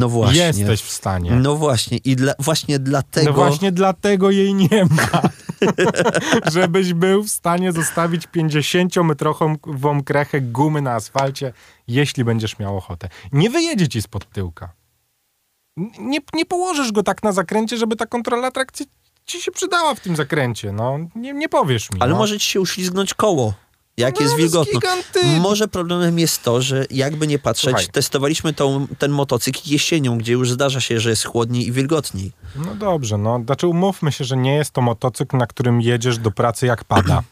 No 0.00 0.08
właśnie. 0.08 0.40
Jesteś 0.40 0.82
w 0.82 0.90
stanie. 0.90 1.30
No 1.30 1.56
właśnie. 1.56 1.98
I 1.98 2.16
dla, 2.16 2.34
właśnie 2.38 2.78
dlatego... 2.78 3.30
No 3.30 3.36
właśnie 3.36 3.72
dlatego 3.72 4.30
jej 4.30 4.54
nie 4.54 4.84
ma. 4.84 5.22
Żebyś 6.52 6.94
był 6.94 7.22
w 7.22 7.28
stanie 7.28 7.72
zostawić 7.72 8.28
50-metrową 8.28 10.04
krechę 10.04 10.40
gumy 10.40 10.82
na 10.82 10.92
asfalcie, 10.92 11.52
jeśli 11.88 12.24
będziesz 12.24 12.58
miał 12.58 12.76
ochotę. 12.76 13.08
Nie 13.32 13.50
wyjedzie 13.50 13.88
ci 13.88 14.02
spod 14.02 14.30
tyłka. 14.32 14.72
Nie, 15.98 16.18
nie 16.34 16.46
położysz 16.46 16.92
go 16.92 17.02
tak 17.02 17.22
na 17.22 17.32
zakręcie, 17.32 17.76
żeby 17.76 17.96
ta 17.96 18.06
kontrola 18.06 18.50
trakcji 18.50 18.86
ci 19.24 19.42
się 19.42 19.50
przydała 19.50 19.94
w 19.94 20.00
tym 20.00 20.16
zakręcie. 20.16 20.72
No, 20.72 20.98
nie, 21.14 21.32
nie 21.32 21.48
powiesz 21.48 21.90
mi. 21.90 22.00
Ale 22.00 22.12
no. 22.12 22.18
może 22.18 22.38
ci 22.38 22.46
się 22.46 22.60
uślizgnąć 22.60 23.14
koło, 23.14 23.54
jak 24.00 24.14
No, 24.16 24.22
jest 24.22 24.36
wilgotno. 24.36 24.80
Może 25.40 25.68
problemem 25.68 26.18
jest 26.18 26.42
to, 26.42 26.62
że 26.62 26.84
jakby 26.90 27.26
nie 27.26 27.38
patrzeć, 27.38 27.70
Słuchaj. 27.70 27.86
testowaliśmy 27.92 28.52
tą, 28.52 28.86
ten 28.98 29.10
motocykl 29.10 29.60
jesienią, 29.66 30.18
gdzie 30.18 30.32
już 30.32 30.50
zdarza 30.50 30.80
się, 30.80 31.00
że 31.00 31.10
jest 31.10 31.24
chłodniej 31.24 31.66
i 31.66 31.72
wilgotniej. 31.72 32.32
No 32.56 32.74
dobrze, 32.74 33.18
no. 33.18 33.42
Znaczy 33.46 33.66
umówmy 33.66 34.12
się, 34.12 34.24
że 34.24 34.36
nie 34.36 34.54
jest 34.54 34.70
to 34.70 34.80
motocykl, 34.80 35.36
na 35.36 35.46
którym 35.46 35.80
jedziesz 35.80 36.18
do 36.18 36.30
pracy 36.30 36.66
jak 36.66 36.84
pada. 36.84 37.22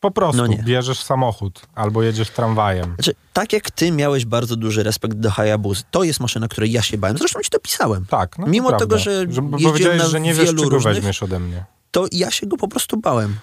Po 0.00 0.10
prostu 0.10 0.42
No 0.42 0.46
nie. 0.46 0.58
bierzesz 0.62 1.02
samochód 1.02 1.62
albo 1.74 2.02
jedziesz 2.02 2.30
tramwajem. 2.30 2.94
Znaczy, 2.94 3.14
tak 3.32 3.52
jak 3.52 3.70
ty 3.70 3.92
miałeś 3.92 4.24
bardzo 4.24 4.56
duży 4.56 4.82
respekt 4.82 5.14
do 5.16 5.30
Hayabusa, 5.30 5.82
to 5.90 6.04
jest 6.04 6.20
maszyna, 6.20 6.48
której 6.48 6.72
ja 6.72 6.82
się 6.82 6.98
bałem. 6.98 7.18
Zresztą 7.18 7.40
ci 7.42 7.50
to 7.50 7.58
pisałem. 7.60 8.06
Tak, 8.10 8.38
no 8.38 8.44
to 8.44 8.50
Mimo 8.50 8.68
prawda. 8.68 8.86
tego, 8.86 8.98
że 8.98 9.10
bo 9.26 9.32
jeździłem 9.32 9.62
powiedziałeś, 9.62 9.98
na 9.98 10.08
że 10.08 10.20
nie 10.20 10.34
wiesz, 10.34 10.48
czego 10.48 10.68
różnych- 10.68 10.94
weźmiesz 10.94 11.22
ode 11.22 11.40
mnie. 11.40 11.64
To 11.90 12.06
ja 12.12 12.30
się 12.30 12.46
go 12.46 12.56
po 12.56 12.68
prostu 12.68 12.96
bałem. 12.96 13.36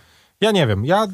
Ja 0.43 0.51
nie 0.51 0.67
wiem, 0.67 0.86
ja 0.86 1.08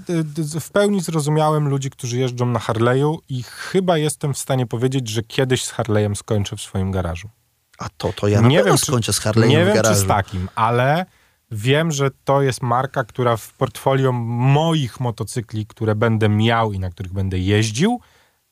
w 0.59 0.71
pełni 0.71 1.01
zrozumiałem 1.01 1.67
ludzi, 1.69 1.89
którzy 1.89 2.19
jeżdżą 2.19 2.45
na 2.45 2.59
Harley'u 2.59 3.17
i 3.29 3.43
chyba 3.43 3.97
jestem 3.97 4.33
w 4.33 4.37
stanie 4.37 4.65
powiedzieć, 4.67 5.07
że 5.09 5.23
kiedyś 5.23 5.63
z 5.63 5.73
Harley'em 5.73 6.15
skończę 6.15 6.55
w 6.55 6.61
swoim 6.61 6.91
garażu. 6.91 7.29
A 7.77 7.89
to, 7.97 8.13
to 8.13 8.27
ja 8.27 8.41
nie 8.41 8.63
wiem, 8.63 8.77
czy- 8.77 8.85
skończę 8.85 9.13
z 9.13 9.19
Harley'em 9.19 9.47
Nie 9.47 9.65
w 9.65 9.73
wiem, 9.73 9.83
czy 9.83 9.95
z 9.95 10.07
takim, 10.07 10.49
ale 10.55 11.05
wiem, 11.51 11.91
że 11.91 12.09
to 12.23 12.41
jest 12.41 12.61
marka, 12.61 13.03
która 13.03 13.37
w 13.37 13.53
portfolio 13.53 14.11
moich 14.11 14.99
motocykli, 14.99 15.65
które 15.65 15.95
będę 15.95 16.29
miał 16.29 16.73
i 16.73 16.79
na 16.79 16.89
których 16.89 17.13
będę 17.13 17.39
jeździł, 17.39 17.99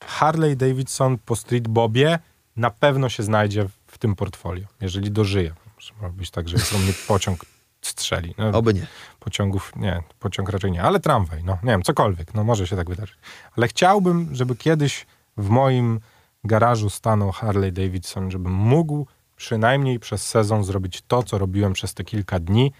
Harley 0.04 0.56
Davidson 0.56 1.18
po 1.18 1.36
Street 1.36 1.68
Bobie 1.68 2.18
na 2.56 2.70
pewno 2.70 3.08
się 3.08 3.22
znajdzie 3.22 3.66
w 3.86 3.98
tym 3.98 4.16
portfolio, 4.16 4.66
jeżeli 4.80 5.10
dożyję. 5.10 5.54
Może 6.00 6.12
być 6.12 6.30
tak, 6.30 6.48
że 6.48 6.56
jest 6.56 6.72
u 6.72 6.78
mnie 6.78 6.92
pociąg 7.08 7.44
strzeli. 7.82 8.34
No, 8.38 8.58
Oby 8.58 8.74
nie. 8.74 8.86
pociągów, 9.20 9.72
nie, 9.76 10.02
pociąg 10.18 10.48
raczej 10.48 10.72
nie, 10.72 10.82
ale 10.82 11.00
tramwaj, 11.00 11.44
no 11.44 11.58
nie 11.62 11.70
wiem, 11.70 11.82
cokolwiek, 11.82 12.34
no 12.34 12.44
może 12.44 12.66
się 12.66 12.76
tak 12.76 12.88
wydarzyć. 12.88 13.16
Ale 13.56 13.68
chciałbym, 13.68 14.34
żeby 14.34 14.56
kiedyś 14.56 15.06
w 15.36 15.48
moim 15.48 16.00
garażu 16.44 16.90
stanął 16.90 17.32
Harley 17.32 17.72
Davidson, 17.72 18.30
żebym 18.30 18.52
mógł 18.52 19.06
przynajmniej 19.36 19.98
przez 20.00 20.26
sezon 20.26 20.64
zrobić 20.64 21.02
to, 21.08 21.22
co 21.22 21.38
robiłem 21.38 21.72
przez 21.72 21.94
te 21.94 22.04
kilka 22.04 22.38
dni, 22.38 22.72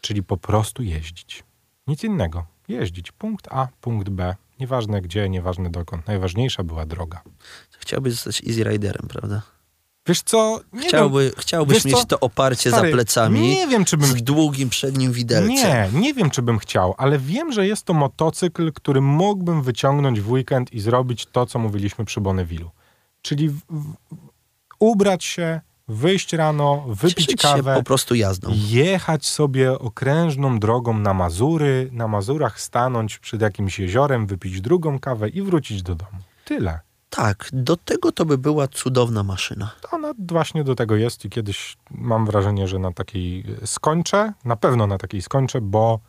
czyli 0.00 0.22
po 0.22 0.36
prostu 0.36 0.82
jeździć. 0.82 1.44
Nic 1.86 2.04
innego. 2.04 2.46
Jeździć. 2.68 3.12
Punkt 3.12 3.48
A, 3.50 3.68
punkt 3.80 4.08
B. 4.08 4.36
Nieważne 4.60 5.02
gdzie, 5.02 5.28
nieważne 5.28 5.70
dokąd. 5.70 6.06
Najważniejsza 6.06 6.64
była 6.64 6.86
droga. 6.86 7.22
Chciałbyś 7.78 8.12
zostać 8.12 8.42
easy 8.48 8.64
riderem, 8.64 9.08
prawda? 9.08 9.42
Wiesz 10.10 10.22
co? 10.22 10.60
Nie 10.72 10.88
Chciałby, 10.88 11.32
chciałbyś 11.38 11.74
Wiesz 11.74 11.84
mieć 11.84 11.96
co? 11.96 12.04
to 12.04 12.20
oparcie 12.20 12.70
Stary, 12.70 12.88
za 12.88 12.94
plecami 12.94 13.40
Nie 13.40 13.66
wiem, 13.66 13.84
czy 13.84 13.96
bym 13.96 14.08
z 14.08 14.22
długim 14.22 14.68
przednim 14.68 15.12
widelcem. 15.12 15.54
Nie, 15.54 15.88
nie 16.00 16.14
wiem, 16.14 16.30
czy 16.30 16.42
bym 16.42 16.58
chciał, 16.58 16.94
ale 16.98 17.18
wiem, 17.18 17.52
że 17.52 17.66
jest 17.66 17.84
to 17.84 17.94
motocykl, 17.94 18.72
który 18.72 19.00
mógłbym 19.00 19.62
wyciągnąć 19.62 20.20
w 20.20 20.30
weekend 20.30 20.72
i 20.72 20.80
zrobić 20.80 21.26
to, 21.26 21.46
co 21.46 21.58
mówiliśmy 21.58 22.04
przy 22.04 22.20
Bonnevillu. 22.20 22.70
Czyli 23.22 23.48
w, 23.48 23.58
w, 23.70 23.94
ubrać 24.80 25.24
się, 25.24 25.60
wyjść 25.88 26.32
rano, 26.32 26.84
wypić 26.88 27.26
Cieszyć 27.26 27.42
kawę, 27.42 27.74
po 27.74 27.82
prostu 27.82 28.14
jazdą. 28.14 28.52
jechać 28.54 29.26
sobie 29.26 29.78
okrężną 29.78 30.58
drogą 30.58 30.98
na 30.98 31.14
Mazury, 31.14 31.88
na 31.92 32.08
Mazurach 32.08 32.60
stanąć 32.60 33.18
przed 33.18 33.40
jakimś 33.40 33.78
jeziorem, 33.78 34.26
wypić 34.26 34.60
drugą 34.60 34.98
kawę 34.98 35.28
i 35.28 35.42
wrócić 35.42 35.82
do 35.82 35.94
domu. 35.94 36.18
Tyle. 36.44 36.80
Tak, 37.10 37.48
do 37.52 37.76
tego 37.76 38.12
to 38.12 38.24
by 38.24 38.38
była 38.38 38.68
cudowna 38.68 39.22
maszyna. 39.22 39.70
Ona 39.92 40.12
właśnie 40.18 40.64
do 40.64 40.74
tego 40.74 40.96
jest 40.96 41.24
i 41.24 41.30
kiedyś 41.30 41.76
mam 41.90 42.26
wrażenie, 42.26 42.68
że 42.68 42.78
na 42.78 42.92
takiej 42.92 43.44
skończę, 43.64 44.32
na 44.44 44.56
pewno 44.56 44.86
na 44.86 44.98
takiej 44.98 45.22
skończę, 45.22 45.60
bo 45.60 46.00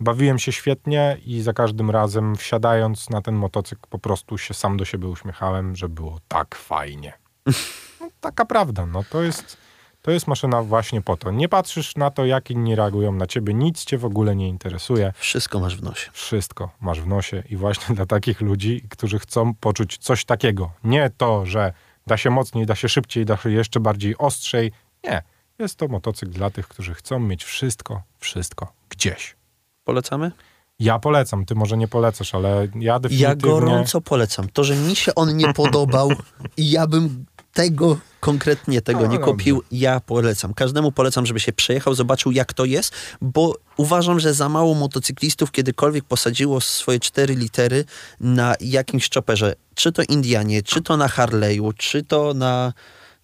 bawiłem 0.00 0.38
się 0.38 0.52
świetnie 0.52 1.18
i 1.26 1.42
za 1.42 1.52
każdym 1.52 1.90
razem 1.90 2.36
wsiadając 2.36 3.10
na 3.10 3.22
ten 3.22 3.34
motocykl 3.34 3.82
po 3.90 3.98
prostu 3.98 4.38
się 4.38 4.54
sam 4.54 4.76
do 4.76 4.84
siebie 4.84 5.08
uśmiechałem, 5.08 5.76
że 5.76 5.88
było 5.88 6.18
tak 6.28 6.54
fajnie. 6.54 7.12
No, 8.00 8.10
taka 8.20 8.44
prawda, 8.44 8.86
no 8.86 9.04
to 9.10 9.22
jest, 9.22 9.56
to 10.04 10.10
jest 10.10 10.26
maszyna 10.26 10.62
właśnie 10.62 11.02
po 11.02 11.16
to. 11.16 11.30
Nie 11.30 11.48
patrzysz 11.48 11.96
na 11.96 12.10
to, 12.10 12.24
jak 12.24 12.50
inni 12.50 12.74
reagują 12.74 13.12
na 13.12 13.26
ciebie, 13.26 13.54
nic 13.54 13.84
cię 13.84 13.98
w 13.98 14.04
ogóle 14.04 14.36
nie 14.36 14.48
interesuje. 14.48 15.12
Wszystko 15.16 15.60
masz 15.60 15.76
w 15.76 15.82
nosie. 15.82 16.10
Wszystko 16.12 16.70
masz 16.80 17.00
w 17.00 17.06
nosie 17.06 17.42
i 17.50 17.56
właśnie 17.56 17.94
dla 17.96 18.06
takich 18.06 18.40
ludzi, 18.40 18.82
którzy 18.90 19.18
chcą 19.18 19.54
poczuć 19.54 19.98
coś 19.98 20.24
takiego. 20.24 20.70
Nie 20.84 21.10
to, 21.16 21.46
że 21.46 21.72
da 22.06 22.16
się 22.16 22.30
mocniej, 22.30 22.66
da 22.66 22.74
się 22.74 22.88
szybciej, 22.88 23.24
da 23.24 23.36
się 23.36 23.50
jeszcze 23.50 23.80
bardziej 23.80 24.18
ostrzej. 24.18 24.72
Nie. 25.04 25.22
Jest 25.58 25.76
to 25.76 25.88
motocykl 25.88 26.32
dla 26.32 26.50
tych, 26.50 26.68
którzy 26.68 26.94
chcą 26.94 27.18
mieć 27.18 27.44
wszystko, 27.44 28.02
wszystko 28.18 28.72
gdzieś. 28.88 29.36
Polecamy? 29.84 30.32
Ja 30.78 30.98
polecam, 30.98 31.44
ty 31.44 31.54
może 31.54 31.76
nie 31.76 31.88
polecasz, 31.88 32.34
ale 32.34 32.68
ja 32.74 32.98
definitywnie... 32.98 33.28
Ja 33.28 33.36
gorąco 33.36 34.00
polecam. 34.00 34.48
To, 34.48 34.64
że 34.64 34.76
mi 34.76 34.96
się 34.96 35.14
on 35.14 35.36
nie 35.36 35.52
podobał 35.62 36.10
i 36.56 36.70
ja 36.70 36.86
bym 36.86 37.26
tego 37.54 37.98
konkretnie 38.20 38.82
tego 38.82 39.00
No, 39.00 39.06
nie 39.06 39.18
kupił, 39.18 39.62
ja 39.72 40.00
polecam. 40.00 40.54
Każdemu 40.54 40.92
polecam, 40.92 41.26
żeby 41.26 41.40
się 41.40 41.52
przejechał, 41.52 41.94
zobaczył 41.94 42.32
jak 42.32 42.52
to 42.52 42.64
jest, 42.64 42.92
bo 43.20 43.56
uważam, 43.76 44.20
że 44.20 44.34
za 44.34 44.48
mało 44.48 44.74
motocyklistów 44.74 45.52
kiedykolwiek 45.52 46.04
posadziło 46.04 46.60
swoje 46.60 47.00
cztery 47.00 47.34
litery 47.34 47.84
na 48.20 48.54
jakimś 48.60 49.10
chopperze. 49.14 49.54
Czy 49.74 49.92
to 49.92 50.02
Indianie, 50.08 50.62
czy 50.62 50.82
to 50.82 50.96
na 50.96 51.08
Harley'u, 51.08 51.72
czy 51.76 52.02
to 52.02 52.34
na... 52.34 52.72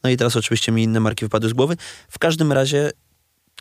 No 0.03 0.11
i 0.11 0.16
teraz 0.16 0.37
oczywiście 0.37 0.73
mi 0.73 0.83
inne 0.83 1.01
marki 1.01 1.25
wypadły 1.25 1.51
z 1.51 1.53
głowy. 1.53 1.77
W 2.09 2.19
każdym 2.19 2.53
razie 2.53 2.90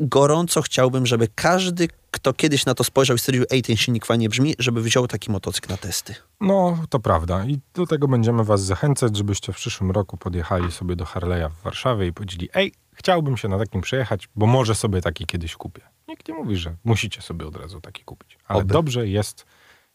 gorąco 0.01 0.61
chciałbym, 0.61 1.05
żeby 1.05 1.27
każdy, 1.35 1.87
kto 2.11 2.33
kiedyś 2.33 2.65
na 2.65 2.73
to 2.73 2.83
spojrzał 2.83 3.15
i 3.15 3.19
stwierdził, 3.19 3.45
ej, 3.49 3.61
ten 3.61 3.77
silnik 3.77 4.05
fajnie 4.05 4.29
brzmi, 4.29 4.55
żeby 4.59 4.81
wziął 4.81 5.07
taki 5.07 5.31
motocykl 5.31 5.69
na 5.69 5.77
testy. 5.77 6.15
No, 6.41 6.77
to 6.89 6.99
prawda. 6.99 7.45
I 7.45 7.59
do 7.73 7.85
tego 7.85 8.07
będziemy 8.07 8.43
was 8.43 8.61
zachęcać, 8.61 9.17
żebyście 9.17 9.53
w 9.53 9.55
przyszłym 9.55 9.91
roku 9.91 10.17
podjechali 10.17 10.71
sobie 10.71 10.95
do 10.95 11.05
Harley'a 11.05 11.49
w 11.49 11.63
Warszawie 11.63 12.07
i 12.07 12.13
powiedzieli, 12.13 12.49
ej, 12.53 12.73
chciałbym 12.93 13.37
się 13.37 13.47
na 13.47 13.57
takim 13.57 13.81
przejechać, 13.81 14.29
bo 14.35 14.45
może 14.45 14.75
sobie 14.75 15.01
taki 15.01 15.25
kiedyś 15.25 15.55
kupię. 15.55 15.81
Nikt 16.07 16.27
nie 16.27 16.33
mówi, 16.33 16.57
że 16.57 16.75
musicie 16.83 17.21
sobie 17.21 17.47
od 17.47 17.55
razu 17.55 17.81
taki 17.81 18.03
kupić. 18.03 18.37
Ale 18.47 18.59
Oby. 18.59 18.73
dobrze 18.73 19.07
jest 19.07 19.45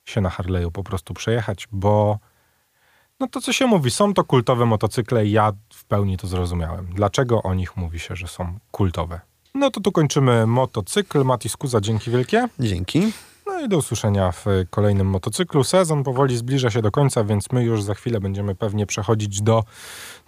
się 0.04 0.20
na 0.20 0.28
Harley'u 0.28 0.70
po 0.70 0.84
prostu 0.84 1.14
przejechać, 1.14 1.68
bo 1.72 2.18
no 3.20 3.28
to 3.28 3.40
co 3.40 3.52
się 3.52 3.66
mówi, 3.66 3.90
są 3.90 4.14
to 4.14 4.24
kultowe 4.24 4.66
motocykle 4.66 5.26
i 5.26 5.30
ja 5.30 5.52
w 5.72 5.84
pełni 5.84 6.16
to 6.16 6.26
zrozumiałem. 6.26 6.86
Dlaczego 6.94 7.42
o 7.42 7.54
nich 7.54 7.76
mówi 7.76 7.98
się, 7.98 8.16
że 8.16 8.28
są 8.28 8.58
kultowe? 8.70 9.20
No 9.56 9.70
to 9.70 9.80
tu 9.80 9.92
kończymy 9.92 10.46
motocykl. 10.46 11.24
Matis 11.24 11.56
Kuza, 11.56 11.80
dzięki 11.80 12.10
wielkie. 12.10 12.48
Dzięki. 12.60 13.12
No 13.46 13.61
i 13.61 13.68
do 13.68 13.76
usłyszenia 13.76 14.33
w 14.33 14.46
kolejnym 14.70 15.07
motocyklu. 15.07 15.64
Sezon 15.64 16.04
powoli 16.04 16.37
zbliża 16.37 16.70
się 16.70 16.83
do 16.83 16.90
końca, 16.90 17.24
więc 17.24 17.52
my 17.52 17.64
już 17.64 17.83
za 17.83 17.94
chwilę 17.94 18.20
będziemy 18.20 18.54
pewnie 18.54 18.87
przechodzić 18.87 19.42
do 19.42 19.64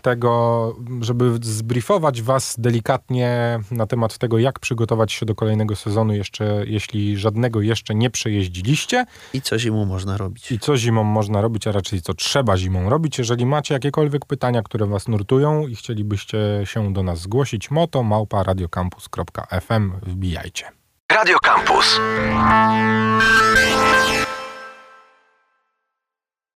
tego, 0.02 0.76
żeby 1.00 1.38
zbriefować 1.42 2.22
Was 2.22 2.54
delikatnie 2.58 3.60
na 3.70 3.86
temat 3.86 4.18
tego, 4.18 4.38
jak 4.38 4.58
przygotować 4.58 5.12
się 5.12 5.26
do 5.26 5.34
kolejnego 5.34 5.76
sezonu, 5.76 6.14
jeszcze, 6.14 6.64
jeśli 6.66 7.16
żadnego 7.16 7.60
jeszcze 7.60 7.94
nie 7.94 8.10
przejeździliście 8.10 9.06
I 9.32 9.40
co 9.40 9.58
zimą 9.58 9.84
można 9.84 10.16
robić? 10.16 10.52
i 10.52 10.58
co 10.58 10.76
zimą 10.76 11.04
można 11.04 11.40
robić, 11.40 11.66
a 11.66 11.72
raczej 11.72 12.02
co 12.02 12.14
trzeba 12.14 12.56
zimą 12.56 12.90
robić. 12.90 13.18
Jeżeli 13.18 13.46
macie 13.46 13.74
jakiekolwiek 13.74 14.26
pytania, 14.26 14.62
które 14.62 14.86
Was 14.86 15.08
nurtują 15.08 15.66
i 15.66 15.76
chcielibyście 15.76 16.38
się 16.64 16.92
do 16.92 17.02
nas 17.02 17.20
zgłosić, 17.20 17.70
moto 17.70 18.02
małpa 18.02 18.42
radiocampus.fm 18.42 19.92
wbijajcie. 20.02 20.85
Radio 21.08 21.38
Campus. 21.38 22.00